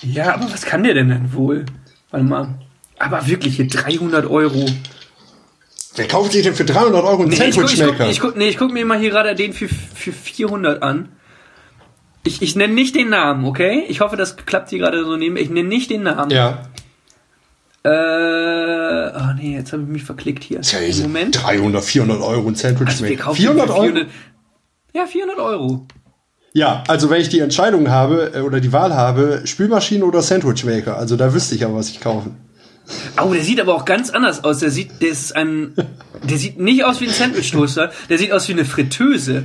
[0.02, 1.66] Ja, aber was kann der denn dann wohl?
[2.12, 2.60] Warte mal.
[2.98, 4.66] Aber wirklich hier 300 Euro.
[5.96, 8.20] Wer kauft sich denn für 300 Euro einen Nee, ich guck, Sandwich ich, guck, ich,
[8.20, 11.10] guck, nee, ich guck mir mal hier gerade den für, für 400 an.
[12.24, 13.86] Ich, ich nenne nicht den Namen, okay?
[13.88, 15.38] Ich hoffe, das klappt hier gerade so neben.
[15.38, 16.32] Ich nenne nicht den Namen.
[16.32, 16.64] ja.
[17.82, 20.60] Äh, oh nee, jetzt habe ich mich verklickt hier.
[20.60, 21.42] Diese Moment.
[21.42, 23.84] 300, 400 Euro ein Sandwich Also wir kaufen 400 für Euro?
[23.84, 24.08] 400
[24.94, 25.88] Ja, 400 Euro.
[26.54, 30.66] Ja, also wenn ich die Entscheidung habe äh, oder die Wahl habe, Spülmaschine oder Sandwich
[30.66, 32.32] Maker, also da wüsste ich aber, was ich kaufe.
[33.24, 34.60] Oh, der sieht aber auch ganz anders aus.
[34.60, 35.74] Der sieht, der ist ein,
[36.24, 37.92] der sieht nicht aus wie ein Sandwich-Toaster.
[38.10, 39.44] Der sieht aus wie eine Fritteuse.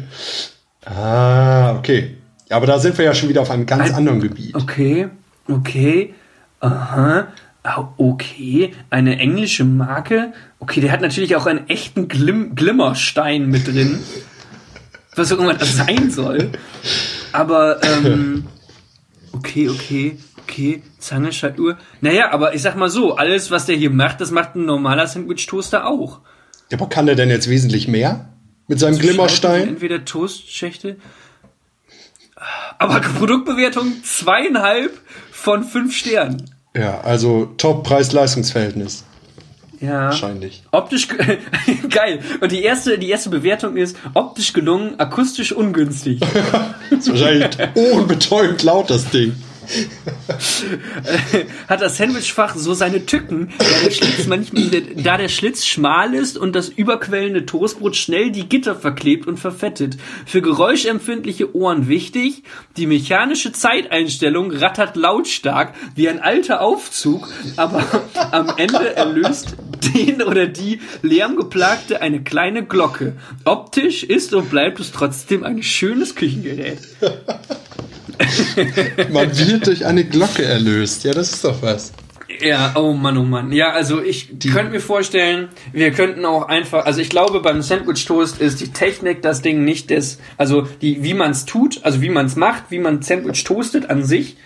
[0.87, 2.17] Ah, okay.
[2.49, 4.55] Ja, aber da sind wir ja schon wieder auf einem ganz Ein- anderen Gebiet.
[4.55, 5.09] Okay,
[5.49, 6.15] okay,
[6.61, 7.29] aha,
[7.63, 10.33] ah, okay, eine englische Marke.
[10.61, 13.99] Okay, der hat natürlich auch einen echten Glim Glimmerstein mit drin.
[15.17, 16.51] Was immer das sein soll.
[17.33, 18.47] Aber, ähm,
[19.33, 21.79] okay, okay, okay, Zange, Schaltuhr.
[22.01, 25.07] Naja, aber ich sag mal so, alles, was der hier macht, das macht ein normaler
[25.07, 26.21] Sandwich-Toaster auch.
[26.71, 28.29] Ja, aber kann der denn jetzt wesentlich mehr?
[28.67, 29.69] Mit seinem Schalten, Glimmerstein?
[29.69, 30.97] Entweder Toastschächte.
[32.79, 34.99] Aber Produktbewertung zweieinhalb
[35.31, 36.51] von fünf Sternen.
[36.75, 39.05] Ja, also Top-Preis-Leistungsverhältnis.
[39.85, 40.05] Ja.
[40.05, 40.63] Wahrscheinlich.
[40.71, 41.39] Optisch ge-
[41.91, 42.21] geil.
[42.41, 46.21] Und die erste, die erste Bewertung ist optisch gelungen, akustisch ungünstig.
[46.91, 49.35] Ist wahrscheinlich unbetäubend laut, das Ding.
[51.69, 56.39] Hat das Sandwichfach so seine Tücken, da der Schlitz manchmal, da der Schlitz schmal ist
[56.39, 59.97] und das überquellende Toastbrot schnell die Gitter verklebt und verfettet.
[60.27, 62.43] Für geräuschempfindliche Ohren wichtig,
[62.77, 67.85] die mechanische Zeiteinstellung rattert lautstark wie ein alter Aufzug, aber
[68.31, 69.57] am Ende erlöst
[69.95, 73.15] den oder die lärmgeplagte eine kleine Glocke.
[73.45, 76.79] Optisch ist und bleibt es trotzdem ein schönes Küchengerät.
[79.13, 81.05] Man wird durch eine Glocke erlöst.
[81.05, 81.93] Ja, das ist doch was.
[82.41, 83.53] Ja, oh Mann, oh Mann.
[83.53, 88.05] Ja, also ich könnte mir vorstellen, wir könnten auch einfach, also ich glaube, beim Sandwich
[88.05, 92.01] Toast ist die Technik das Ding nicht des, also die, wie man es tut, also
[92.03, 94.37] wie man es macht, wie man Sandwich toastet an sich,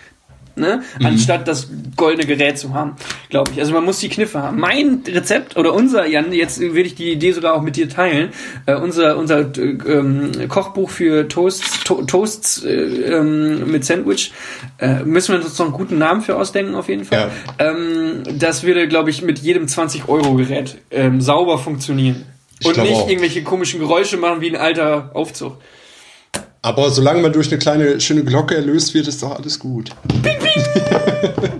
[0.55, 0.83] ne?
[0.99, 1.05] Mhm.
[1.05, 2.95] Anstatt das goldene Gerät zu haben,
[3.29, 3.59] glaube ich.
[3.59, 4.59] Also man muss die Kniffe haben.
[4.59, 8.29] Mein Rezept oder unser, Jan, jetzt will ich die Idee sogar auch mit dir teilen,
[8.65, 14.31] äh, unser, unser äh, ähm, Kochbuch für Toasts, to Toasts äh, ähm, mit Sandwich,
[14.79, 17.31] äh, müssen wir uns noch einen guten Namen für ausdenken auf jeden Fall.
[17.59, 17.71] Ja.
[17.71, 22.25] Ähm, das würde, glaube ich, mit jedem 20-Euro-Gerät ähm, sauber funktionieren.
[22.63, 23.07] Und nicht auch.
[23.07, 25.57] irgendwelche komischen Geräusche machen wie ein alter Aufzug.
[26.61, 29.91] Aber solange man durch eine kleine schöne Glocke erlöst wird, ist doch alles gut.
[30.07, 30.63] Ping, ping.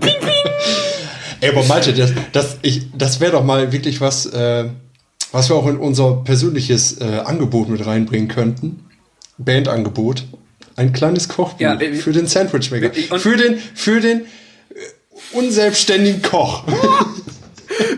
[0.00, 0.20] ping.
[1.40, 2.58] Ey, aber Malte, das, das,
[2.94, 4.66] das wäre doch mal wirklich was, äh,
[5.32, 8.84] was wir auch in unser persönliches äh, Angebot mit reinbringen könnten.
[9.38, 10.24] Bandangebot.
[10.76, 12.90] Ein kleines Kochbuch ja, äh, für den Sandwichmaker.
[13.18, 14.24] Für den, für den äh,
[15.32, 16.64] unselbstständigen Koch.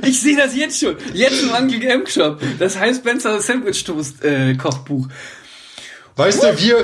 [0.07, 0.97] Ich sehe das jetzt schon.
[1.13, 2.41] Jetzt im Uncle Game Shop.
[2.59, 5.09] Das heißt Spencer Sandwich Toast äh, Kochbuch.
[6.17, 6.77] Weißt du, wir,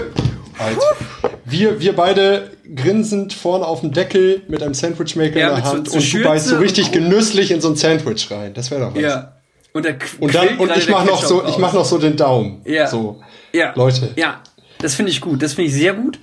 [0.58, 0.96] Alter,
[1.44, 5.90] wir, wir beide grinsend vorne auf dem Deckel mit einem Sandwichmaker ja, in der Hand
[5.90, 8.54] so, und du beißt so richtig genüsslich in so ein Sandwich rein.
[8.54, 9.02] Das wäre doch was.
[9.02, 9.34] Ja.
[9.72, 9.86] Und,
[10.20, 12.62] und dann und ich mach noch so, ich mach noch so den Daumen.
[12.64, 12.86] Ja.
[12.86, 13.22] So.
[13.52, 13.72] Ja.
[13.76, 14.10] Leute.
[14.16, 14.42] Ja.
[14.80, 15.42] Das finde ich gut.
[15.42, 16.18] Das finde ich sehr gut.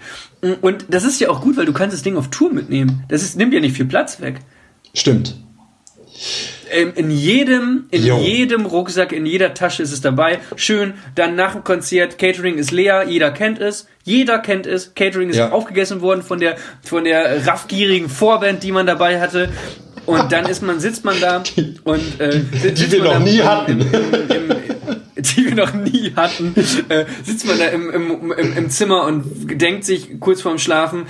[0.61, 3.03] Und das ist ja auch gut, weil du kannst das Ding auf Tour mitnehmen.
[3.09, 4.39] Das ist, nimmt ja nicht viel Platz weg.
[4.93, 5.35] Stimmt
[6.71, 8.17] in jedem, in jo.
[8.17, 10.39] jedem Rucksack, in jeder Tasche ist es dabei.
[10.55, 10.93] Schön.
[11.15, 13.87] Dann nach dem Konzert, Catering ist leer, jeder kennt es.
[14.03, 14.93] Jeder kennt es.
[14.93, 15.51] Catering ist ja.
[15.51, 19.49] aufgegessen worden von der, von der raffgierigen Vorband, die man dabei hatte.
[20.05, 21.43] Und dann ist man, sitzt man da
[21.83, 23.81] und äh, die, wir noch nie hatten.
[23.81, 24.65] Im, im, im,
[25.17, 26.53] die wir noch nie hatten,
[26.89, 31.07] äh, sitzt man da im, im, im, im Zimmer und denkt sich kurz vorm Schlafen,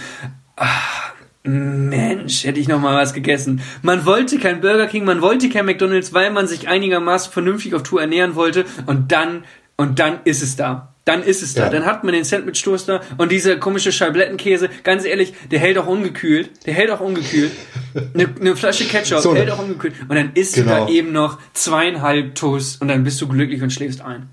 [0.56, 1.14] ach,
[1.46, 3.62] Mensch, hätte ich noch mal was gegessen.
[3.82, 7.84] Man wollte kein Burger King, man wollte kein McDonald's, weil man sich einigermaßen vernünftig auf
[7.84, 9.44] Tour ernähren wollte und dann
[9.78, 10.94] und dann ist es da.
[11.04, 11.66] Dann ist es da.
[11.66, 11.70] Ja.
[11.70, 14.70] Dann hat man den Sandwich Toaster und dieser komische Scheiblettenkäse.
[14.84, 16.66] Ganz ehrlich, der hält auch ungekühlt.
[16.66, 17.52] Der hält auch ungekühlt.
[18.14, 19.94] Eine, eine Flasche Ketchup so, hält auch ungekühlt.
[20.10, 20.86] Und dann isst genau.
[20.86, 24.30] du da eben noch zweieinhalb Toast und dann bist du glücklich und schläfst ein.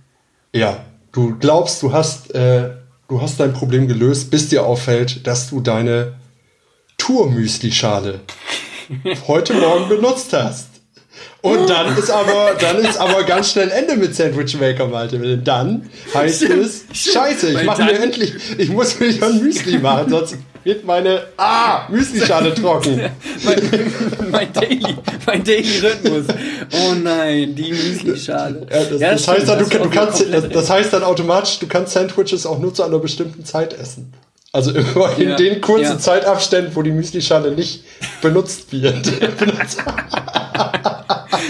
[0.53, 2.71] Ja, du glaubst, du hast, äh,
[3.07, 6.15] du hast dein Problem gelöst, bis dir auffällt, dass du deine
[7.03, 8.21] Tour-Müsli-Schale
[9.27, 10.69] heute Morgen benutzt hast.
[11.41, 15.19] Und dann ist aber, dann ist aber ganz schnell Ende mit Sandwich Maker, Malte.
[15.19, 20.11] Denn dann heißt es, scheiße, ich mache mir endlich, ich muss mir ein Müsli machen,
[20.11, 23.01] sonst wird meine, ah, Müsli-Schale trocken.
[23.45, 24.01] mein,
[24.31, 24.97] mein, Daily,
[25.27, 26.27] mein Daily Rhythmus.
[26.71, 28.65] Oh nein, die Müsli-Schale.
[28.71, 31.67] Ja, das, ja, das, heißt dann, du, du kannst, das, das heißt dann automatisch, du
[31.67, 34.13] kannst Sandwiches auch nur zu einer bestimmten Zeit essen.
[34.53, 35.99] Also immer in ja, den kurzen ja.
[35.99, 37.85] Zeitabständen, wo die Müslischale nicht
[38.21, 39.11] benutzt wird.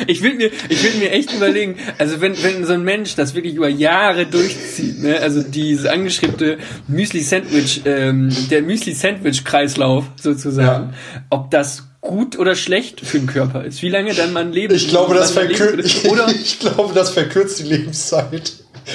[0.07, 3.35] ich will mir, ich will mir echt überlegen, also wenn, wenn so ein Mensch das
[3.35, 11.23] wirklich über Jahre durchzieht, ne, also diese angeschriebene Müsli-Sandwich, ähm, der Müsli-Sandwich-Kreislauf sozusagen, ja.
[11.31, 13.83] ob das gut oder schlecht für den Körper ist.
[13.83, 14.73] Wie lange dann man lebt.
[14.73, 16.29] Ich glaube, das verkürzt, oder?
[16.43, 18.53] ich glaube, das verkürzt die Lebenszeit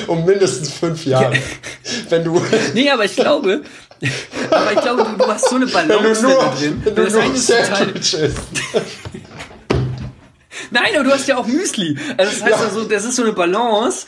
[0.08, 1.38] um mindestens fünf Jahre.
[2.10, 2.41] Wenn du.
[2.74, 3.62] nee, aber ich glaube,
[4.51, 6.81] aber ich glaube, du, du hast so eine Balance wenn du nur, drin.
[6.83, 8.39] Wenn du das nur Sandwich isst.
[10.72, 11.97] Nein, aber du hast ja auch Müsli.
[12.18, 12.65] Also das heißt ja.
[12.65, 14.05] also, das ist so eine Balance,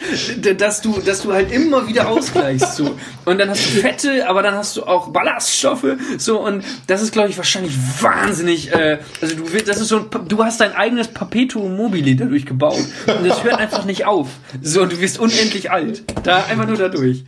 [0.57, 2.76] dass du, dass du halt immer wieder ausgleichst.
[2.76, 2.95] So.
[3.26, 5.86] Und dann hast du Fette, aber dann hast du auch Ballaststoffe.
[6.18, 8.72] So, und das ist, glaube ich, wahrscheinlich wahnsinnig.
[8.72, 12.45] Äh, also du willst, das ist so ein, du hast dein eigenes Perpetuum mobile dadurch
[12.45, 12.80] gebaut.
[13.07, 14.30] Und das hört einfach nicht auf.
[14.62, 16.03] So, und du wirst unendlich alt.
[16.24, 17.24] Da einfach nur dadurch.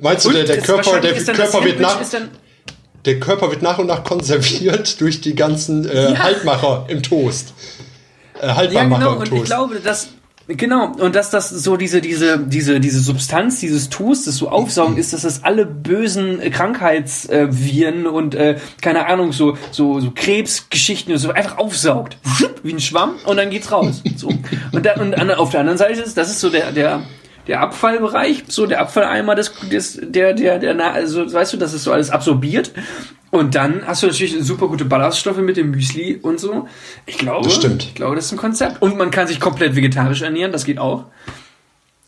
[0.00, 2.00] Meinst du, und der, der Körper, der Körper wird nach.
[3.04, 6.18] Der Körper wird nach und nach konserviert durch die ganzen äh, ja.
[6.18, 7.54] Haltmacher im Toast
[8.40, 10.08] äh, haltbar ja, genau, und ich glaube, dass
[10.48, 14.96] Genau, und dass das so diese, diese, diese, diese Substanz, dieses Toast, das so aufsaugen
[14.96, 21.32] ist, dass das alle bösen Krankheitsviren und äh, keine Ahnung, so, so, so Krebsgeschichten so
[21.32, 22.16] einfach aufsaugt.
[22.62, 24.02] Wie ein Schwamm und dann geht's raus.
[24.16, 24.28] So.
[24.72, 27.02] Und, da, und auf der anderen Seite ist, das ist so der, der,
[27.46, 31.84] der Abfallbereich, so der Abfalleimer des, des der, der, der, also weißt du, dass es
[31.84, 32.72] so alles absorbiert.
[33.30, 36.68] Und dann hast du natürlich super gute Ballaststoffe mit dem Müsli und so.
[37.06, 37.84] Ich glaube, das stimmt.
[37.84, 38.80] ich glaube, das ist ein Konzept.
[38.80, 41.04] Und man kann sich komplett vegetarisch ernähren, das geht auch.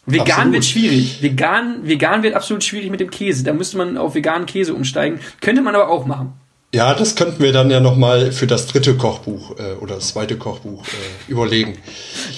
[0.07, 0.53] Vegan absolut.
[0.55, 1.23] wird schwierig.
[1.23, 3.45] Vegan, vegan wird absolut schwierig mit dem Käse.
[3.45, 5.21] Da müsste man auf veganen Käse umsteigen.
[5.43, 6.33] Könnte man aber auch machen.
[6.75, 10.37] Ja, das könnten wir dann ja nochmal für das dritte Kochbuch äh, oder das zweite
[10.37, 11.79] Kochbuch äh, überlegen.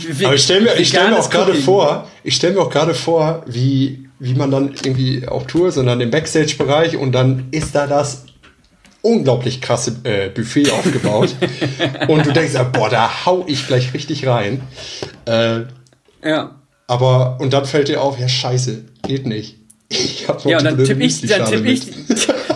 [0.09, 2.71] Wie, aber ich stelle mir, ich stell mir auch gerade vor, ich stelle mir auch
[2.71, 7.75] gerade vor, wie, wie man dann irgendwie auf Tour, sondern im Backstage-Bereich und dann ist
[7.75, 8.25] da das
[9.03, 11.35] unglaublich krasse äh, Buffet aufgebaut.
[12.09, 14.61] und du denkst, boah, da hau ich gleich richtig rein.
[15.27, 15.63] Äh,
[16.23, 16.55] ja.
[16.87, 19.57] Aber, und dann fällt dir auf, ja, scheiße, geht nicht.
[19.89, 21.91] Ich hab noch ja, und dann tippe ich, dann tipp ich,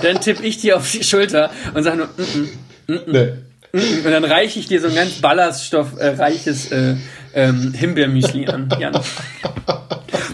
[0.04, 3.28] dann tipp ich dir auf die Schulter und sage nur, mm -mm, Nee.
[4.04, 6.94] Und dann reiche ich dir so ein ganz ballaststoffreiches äh,
[7.34, 8.96] ähm, Himbeermüsli an, Jan.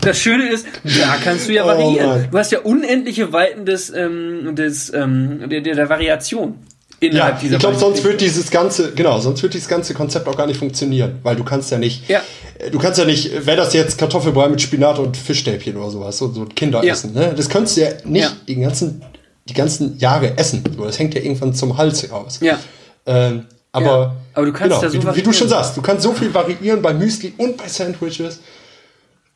[0.02, 2.06] Das Schöne ist, da kannst du ja Oh variieren.
[2.06, 2.28] Mann.
[2.30, 6.54] du hast ja unendliche Weiten des, ähm, des ähm, der, der, der Variation
[7.00, 10.28] innerhalb Ja, dieser ich glaube, sonst wird dieses ganze, genau, sonst wird dieses ganze Konzept
[10.28, 12.20] auch gar nicht funktionieren, weil du kannst ja nicht, Ja.
[12.58, 16.18] äh, du kannst ja nicht, wäre das jetzt Kartoffelbrei mit Spinat und Fischstäbchen oder sowas,
[16.18, 17.32] so, so Kinderessen, ne?
[17.34, 18.32] Das könntest du ja nicht Ja.
[18.46, 19.02] die ganzen,
[19.50, 20.62] die ganzen Jahre essen.
[20.78, 22.38] Das hängt ja irgendwann zum Hals raus.
[22.40, 22.58] Ja.
[23.06, 25.76] Ähm, aber, Ja, aber du kannst genau, da so wie, du- wie du schon sagst,
[25.76, 28.40] du kannst so viel variieren bei Müsli und bei Sandwiches.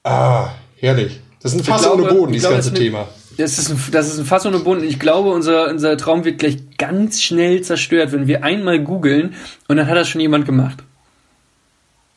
[0.03, 0.49] Ah,
[0.79, 1.21] herrlich.
[1.43, 3.09] Das ist ein Fass ohne Boden, dieses glaube, ganze das Thema.
[3.37, 4.85] Das ist, ein, das ist ein Fass ohne Boden.
[4.85, 9.35] Ich glaube, unser, unser Traum wird gleich ganz schnell zerstört, wenn wir einmal googeln
[9.69, 10.79] und dann hat das schon jemand gemacht.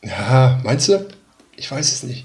[0.02, 1.04] Ja, meinst du?
[1.56, 2.24] Ich weiß es nicht.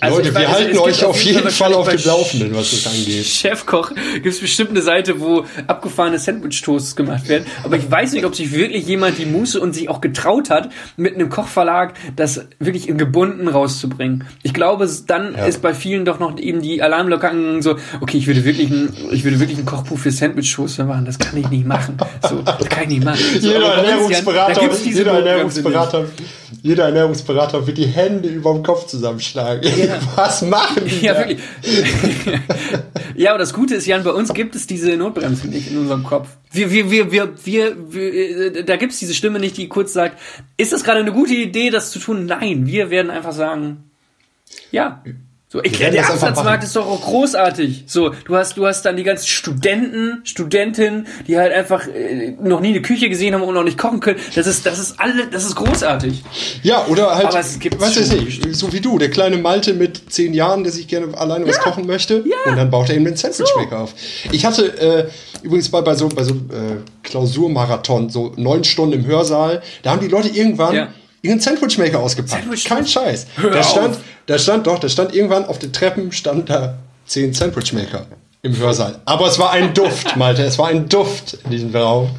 [0.00, 2.86] Also Leute, ich wir weiß, halten euch auf jeden Fall auf dem Laufenden, was das
[2.86, 3.24] angeht.
[3.26, 7.44] Chefkoch gibt es bestimmt eine Seite, wo abgefahrene Sandwich-Toasts gemacht werden.
[7.64, 10.70] Aber ich weiß nicht, ob sich wirklich jemand die Muße und sich auch getraut hat,
[10.96, 14.24] mit einem Kochverlag das wirklich in gebunden rauszubringen.
[14.42, 15.46] Ich glaube, dann Ja.
[15.46, 18.92] ist bei vielen doch noch eben die Alarmglocke angegangen, so, okay, ich würde wirklich ein,
[19.12, 21.04] ich würde wirklich ein Kochbuch für Sandwich-Toasts machen.
[21.04, 21.96] Das kann ich nicht machen.
[22.28, 23.20] So, das kann ich nicht machen.
[23.40, 25.12] So, Jeder Jan, Ernährungsberater, jeder.
[25.12, 26.04] Ernährungsberater,
[26.62, 29.70] jeder Ernährungsberater wird die Hände über dem Kopf zusammenschlagen.
[30.16, 31.20] Was machen die Ja, da?
[31.20, 31.40] wirklich.
[33.16, 36.04] ja, aber das Gute ist, Jan, bei uns gibt es diese Notbremse nicht in unserem
[36.04, 36.28] Kopf.
[36.52, 39.92] Wir, wir, wir, wir, wir, wir äh, da gibt es diese Stimme nicht, die kurz
[39.92, 40.18] sagt,
[40.56, 42.26] ist das gerade eine gute Idee, das zu tun?
[42.26, 43.84] Nein, wir werden einfach sagen,
[44.70, 45.02] ja.
[45.54, 47.84] So, ich, der Absatzmarkt ist doch auch großartig.
[47.86, 52.58] So, du hast, du hast dann die ganzen Studenten, Studentinnen, die halt einfach äh, noch
[52.58, 54.18] nie eine Küche gesehen haben und noch nicht kochen können.
[54.34, 56.24] Das ist, das ist alle, das ist großartig.
[56.64, 59.74] Ja, oder halt, Aber es gibt's was weiß ich, so wie du, der kleine Malte
[59.74, 62.24] mit zehn Jahren, der sich gerne alleine was kochen möchte.
[62.46, 63.94] Und dann baut er ihm den Sandwichmaker auf.
[64.32, 65.06] Ich hatte äh,
[65.44, 70.00] übrigens mal bei so, bei so äh, Klausurmarathon, so neun Stunden im Hörsaal, da haben
[70.00, 70.88] die Leute irgendwann Ja.
[71.24, 72.42] Ihren Sandwichmaker ausgepackt.
[72.44, 73.26] Sandwich- Kein Scheiß.
[73.36, 73.70] Hör Da auf.
[73.70, 78.06] stand, da stand doch, da stand irgendwann auf den Treppen, stand da zehn Sandwichmaker
[78.42, 79.00] im Hörsaal.
[79.06, 82.10] Aber es war ein Duft, Malte, es war ein Duft in diesem Raum.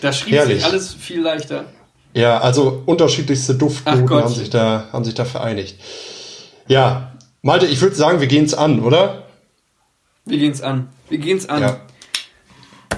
[0.00, 0.56] Da schrieb Herrlich.
[0.62, 1.64] sich alles viel leichter.
[2.14, 5.76] Ja, also unterschiedlichste Duftnoten haben sich, da, haben sich da vereinigt.
[6.66, 7.12] Ja,
[7.42, 9.24] Malte, ich würde sagen, wir gehen's an, oder?
[10.24, 10.88] Wir gehen's an.
[11.08, 11.62] Wir gehen's an.
[11.62, 11.80] Ja.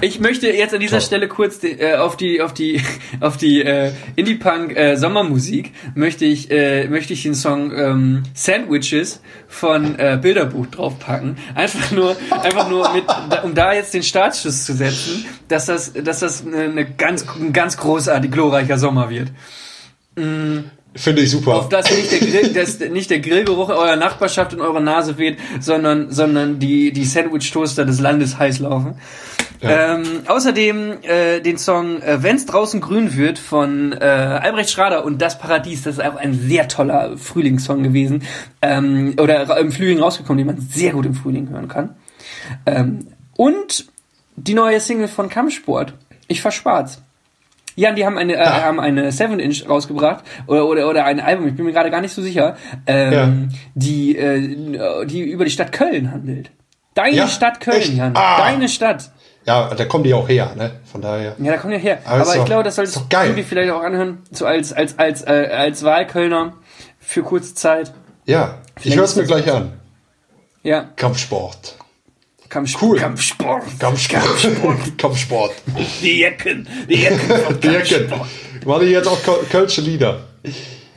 [0.01, 1.05] Ich möchte jetzt an dieser Top.
[1.05, 2.81] Stelle kurz die, äh, auf die auf die
[3.19, 8.23] auf die äh, Indie Punk äh, Sommermusik möchte ich äh, möchte ich den Song ähm,
[8.33, 11.37] Sandwiches von äh, Bilderbuch draufpacken.
[11.53, 13.03] Einfach nur einfach nur mit
[13.43, 17.53] um da jetzt den Startschuss zu setzen, dass das dass das eine, eine ganz ein
[17.53, 19.29] ganz großartig glorreicher Sommer wird.
[20.93, 21.55] Finde ich super.
[21.55, 25.37] Auf das nicht der, Grill, dass nicht der Grillgeruch eurer Nachbarschaft in eurer Nase weht,
[25.59, 28.95] sondern, sondern die, die Sandwich-Toaster des Landes heiß laufen.
[29.63, 35.21] Ähm, außerdem äh, den Song äh, Wenn's draußen grün wird von äh, Albrecht Schrader und
[35.21, 35.83] Das Paradies.
[35.83, 38.23] Das ist auch ein sehr toller Frühlingssong gewesen.
[38.61, 41.95] Ähm, oder im Frühling rausgekommen, den man sehr gut im Frühling hören kann.
[42.65, 43.85] Ähm, und
[44.35, 45.93] die neue Single von Kampfsport.
[46.27, 47.03] Ich fahr schwarz.
[47.75, 51.55] Jan, die haben eine, äh, haben eine 7-Inch rausgebracht oder, oder, oder ein Album, ich
[51.55, 52.55] bin mir gerade gar nicht so sicher,
[52.87, 56.51] ähm, die, äh, die über die Stadt Köln handelt.
[56.93, 57.93] Deine Ja, Stadt Köln, echt?
[57.93, 58.11] Jan.
[58.15, 58.37] Ah.
[58.39, 59.11] Deine Stadt.
[59.45, 60.71] Ja, da kommen die auch her, ne?
[60.91, 61.35] Von daher.
[61.39, 61.99] Ja, da kommt ja her.
[62.05, 64.99] Aber Aber, ich doch- glaube, das solltest du dir vielleicht auch anhören, so als, als,
[64.99, 66.53] als, äh, als Wahlkölner
[66.99, 67.93] für kurze Zeit.
[68.25, 69.73] Ja, ich höre es mir gleich an.
[70.63, 71.75] Ja, Kampfsport.
[72.51, 72.97] Kampf, Cool.
[72.99, 73.63] Kampfsport.
[73.79, 74.97] Kampfsport.
[74.97, 75.53] Kampfsport.
[76.01, 78.09] Die Jacken, die Jacken von Dirken.
[78.09, 78.27] Kampfsport.
[78.65, 80.19] War die jetzt auch Köl- Kölsche Lieder?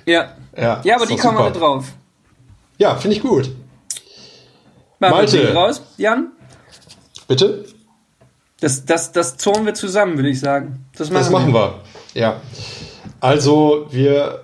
[0.05, 0.35] Ja.
[0.57, 1.87] Ja, Ja, aber die kommen alle drauf.
[2.79, 3.51] Ja, finde ich gut.
[4.99, 5.39] Wir Malte.
[5.39, 6.33] die raus, Jan?
[7.29, 7.65] Bitte?
[8.61, 10.85] Das, das, das zonen wir zusammen, würde ich sagen.
[10.97, 11.81] Das machen, Das machen wir.
[12.15, 12.41] Ja.
[13.21, 14.44] Also, wir,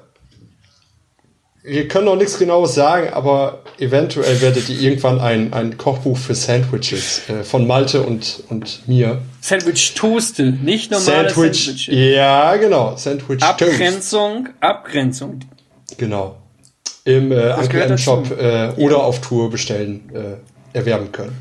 [1.62, 6.34] wir können noch nichts Genaues sagen, aber eventuell werdet ihr irgendwann ein, ein Kochbuch für
[6.34, 9.20] Sandwiches äh, von Malte und, und mir.
[9.40, 11.66] Sandwich Toaste, nicht normale Sandwich.
[11.66, 11.88] Sandwich.
[11.88, 12.96] Ja, genau.
[12.96, 13.62] Sandwich Toast.
[13.62, 15.40] Abgrenzung, Abgrenzung.
[15.98, 16.36] Genau.
[17.04, 21.36] Im äh, Shop äh, oder auf Tour bestellen, äh, erwerben können.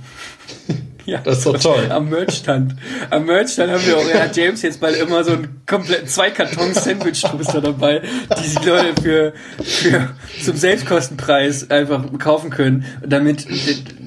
[1.10, 1.88] Ja, Das ist doch toll.
[1.90, 2.76] Am Merchstand.
[3.10, 6.84] Am Merchstand haben wir auch, ja, James jetzt bald immer so einen kompletten zwei Kartons
[6.84, 8.02] Sandwich Toaster dabei,
[8.38, 9.34] die sich Leute für,
[9.64, 10.10] für
[10.44, 13.48] zum Selbstkostenpreis einfach kaufen können, damit,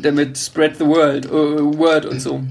[0.01, 2.43] damit spread the world, äh, word und so.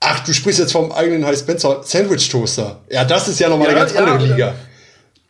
[0.00, 2.80] Ach, du sprichst jetzt vom eigenen High Spencer Sandwich Toaster.
[2.90, 4.54] Ja, das ist ja nochmal Ja, eine ganz ja, andere Liga.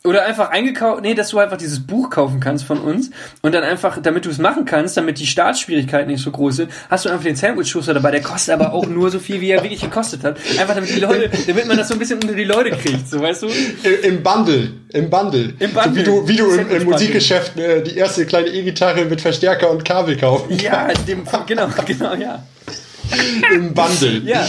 [0.07, 3.11] Oder einfach eingekauft, nee, dass du einfach dieses Buch kaufen kannst von uns
[3.43, 6.71] und dann einfach, damit du es machen kannst, damit die Startschwierigkeiten nicht so groß sind,
[6.89, 9.51] hast du einfach den Sandwich Schuster dabei, der kostet aber auch nur so viel, wie
[9.51, 10.39] er wirklich gekostet hat.
[10.59, 13.21] Einfach damit die Leute, damit man das so ein bisschen unter die Leute kriegt, so
[13.21, 13.49] weißt du?
[14.03, 15.55] Im Bundle, im Bundle.
[15.59, 16.05] Im Bundle.
[16.05, 16.85] So wie du, wie du im, im.
[16.85, 20.57] Musikgeschäft äh, die erste kleine E-Gitarre mit Verstärker und Kabel kaufen.
[20.59, 22.45] Ja, dem, genau, genau, ja.
[23.55, 24.21] Im Bundle.
[24.25, 24.45] Ja.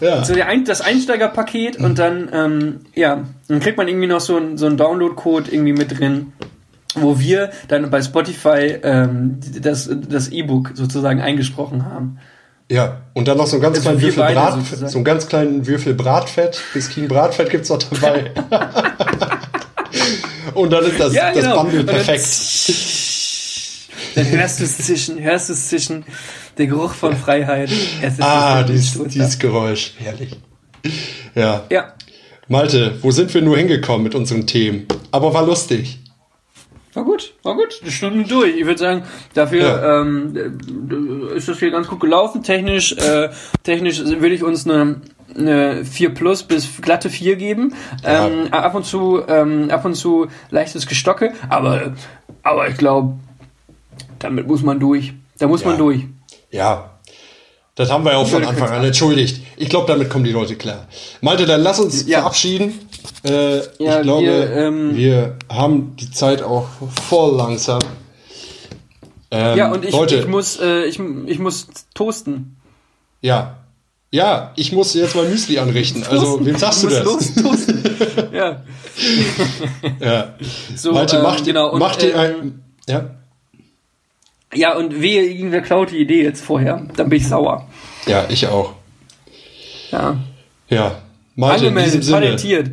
[0.00, 0.24] Ja.
[0.24, 4.36] So der Ein das Einsteigerpaket und dann, ähm, ja, dann kriegt man irgendwie noch so,
[4.36, 6.32] ein- so einen Download-Code irgendwie mit drin,
[6.94, 12.18] wo wir dann bei Spotify ähm, das das E-Book sozusagen eingesprochen haben.
[12.70, 14.58] Ja, und dann noch so einen ganz Also kleinen Würfel Brat,
[14.90, 16.60] so einen ganz kleinen Würfel Bratfett.
[16.74, 18.30] Biskin Bratfett gibt's noch dabei.
[20.54, 21.62] und dann ist das, Ja, das genau.
[21.62, 23.17] Bundle Und dann- perfekt.
[24.14, 26.04] Dann hörst du es zischen, hörst du es zischen,
[26.56, 27.70] der Geruch von Freiheit.
[28.02, 29.94] Es ist Ah, dieses, dieses Geräusch.
[29.98, 30.36] Herrlich.
[31.34, 31.64] Ja.
[31.70, 31.92] Ja,
[32.48, 34.86] Malte, wo sind wir nur hingekommen mit unseren Themen?
[35.10, 35.98] Aber war lustig.
[36.94, 37.80] war gut, war gut.
[37.84, 38.56] Die Stunden durch.
[38.56, 39.02] Ich würde sagen,
[39.34, 40.00] dafür Ja.
[40.00, 40.34] ähm,
[41.36, 42.42] ist das hier ganz gut gelaufen.
[42.42, 43.28] Technisch, äh,
[43.62, 45.00] technisch würde ich uns eine,
[45.36, 47.74] eine 4 plus bis glatte 4 geben.
[48.02, 48.26] Ja.
[48.28, 51.94] Ähm, ab und zu, ähm, ab und zu leichtes Gestocke, aber,
[52.42, 53.18] aber ich glaube,
[54.18, 55.12] damit muss man durch.
[55.38, 55.68] Da muss Ja.
[55.68, 56.00] man durch.
[56.50, 56.90] Ja.
[57.74, 59.40] Das haben wir ja auch von Anfang an entschuldigt.
[59.56, 60.88] Ich glaube, damit kommen die Leute klar.
[61.20, 62.18] Malte, dann lass uns Ja.
[62.20, 62.74] verabschieden.
[63.24, 66.66] Äh, Ja, ich glaube, wir, ähm, wir haben die Zeit auch
[67.08, 67.78] voll langsam.
[69.30, 72.56] Ähm, Ja, und ich, Leute, ich muss, äh, ich, ich muss toasten.
[73.20, 73.54] ja.
[74.10, 76.02] Ja, ich muss jetzt mal Müsli anrichten.
[76.02, 77.04] Also, wem sagst du das?
[77.04, 77.84] los toasten.
[78.32, 78.62] ja.
[80.00, 80.34] Ja.
[80.74, 82.62] So, Malte, ähm, mach, genau, und, mach dir ähm, ein.
[82.88, 83.10] Ja.
[84.54, 86.86] Ja, und wehe, irgendwer klaut die Idee jetzt vorher.
[86.96, 87.68] Dann bin ich sauer.
[88.06, 88.74] ja, ich auch.
[89.90, 90.16] Ja.
[90.68, 91.02] Ja.
[91.34, 92.20] Malte, in diesem Angemeldet, Sinne.
[92.20, 92.70] patentiert.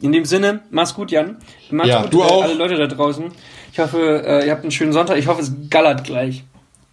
[0.00, 1.36] In dem Sinne, mach's gut, Jan.
[1.70, 2.42] Macht's Ja, gut, du äh, auch.
[2.44, 3.26] alle Leute da draußen.
[3.72, 5.18] Ich hoffe, äh, ihr habt einen schönen Sonntag.
[5.18, 6.42] Ich hoffe, es gallert gleich.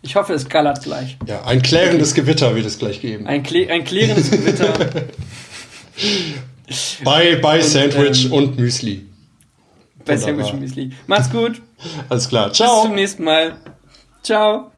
[0.01, 1.17] Ich hoffe, es gallert gleich.
[1.25, 3.25] Ja, ein klärendes Gewitter wird es gleich geben.
[3.27, 4.73] Ein, klä ein klärendes Gewitter.
[7.03, 9.05] Bei, bei Sandwich ähm, und Müsli.
[10.05, 10.17] bei Wunderbar.
[10.19, 10.91] Sandwich und Müsli.
[11.07, 11.61] Macht's gut.
[12.09, 12.49] Alles klar.
[12.49, 12.83] Bis Ciao.
[12.83, 13.55] zum nächsten Mal.
[14.28, 14.65] Ciao.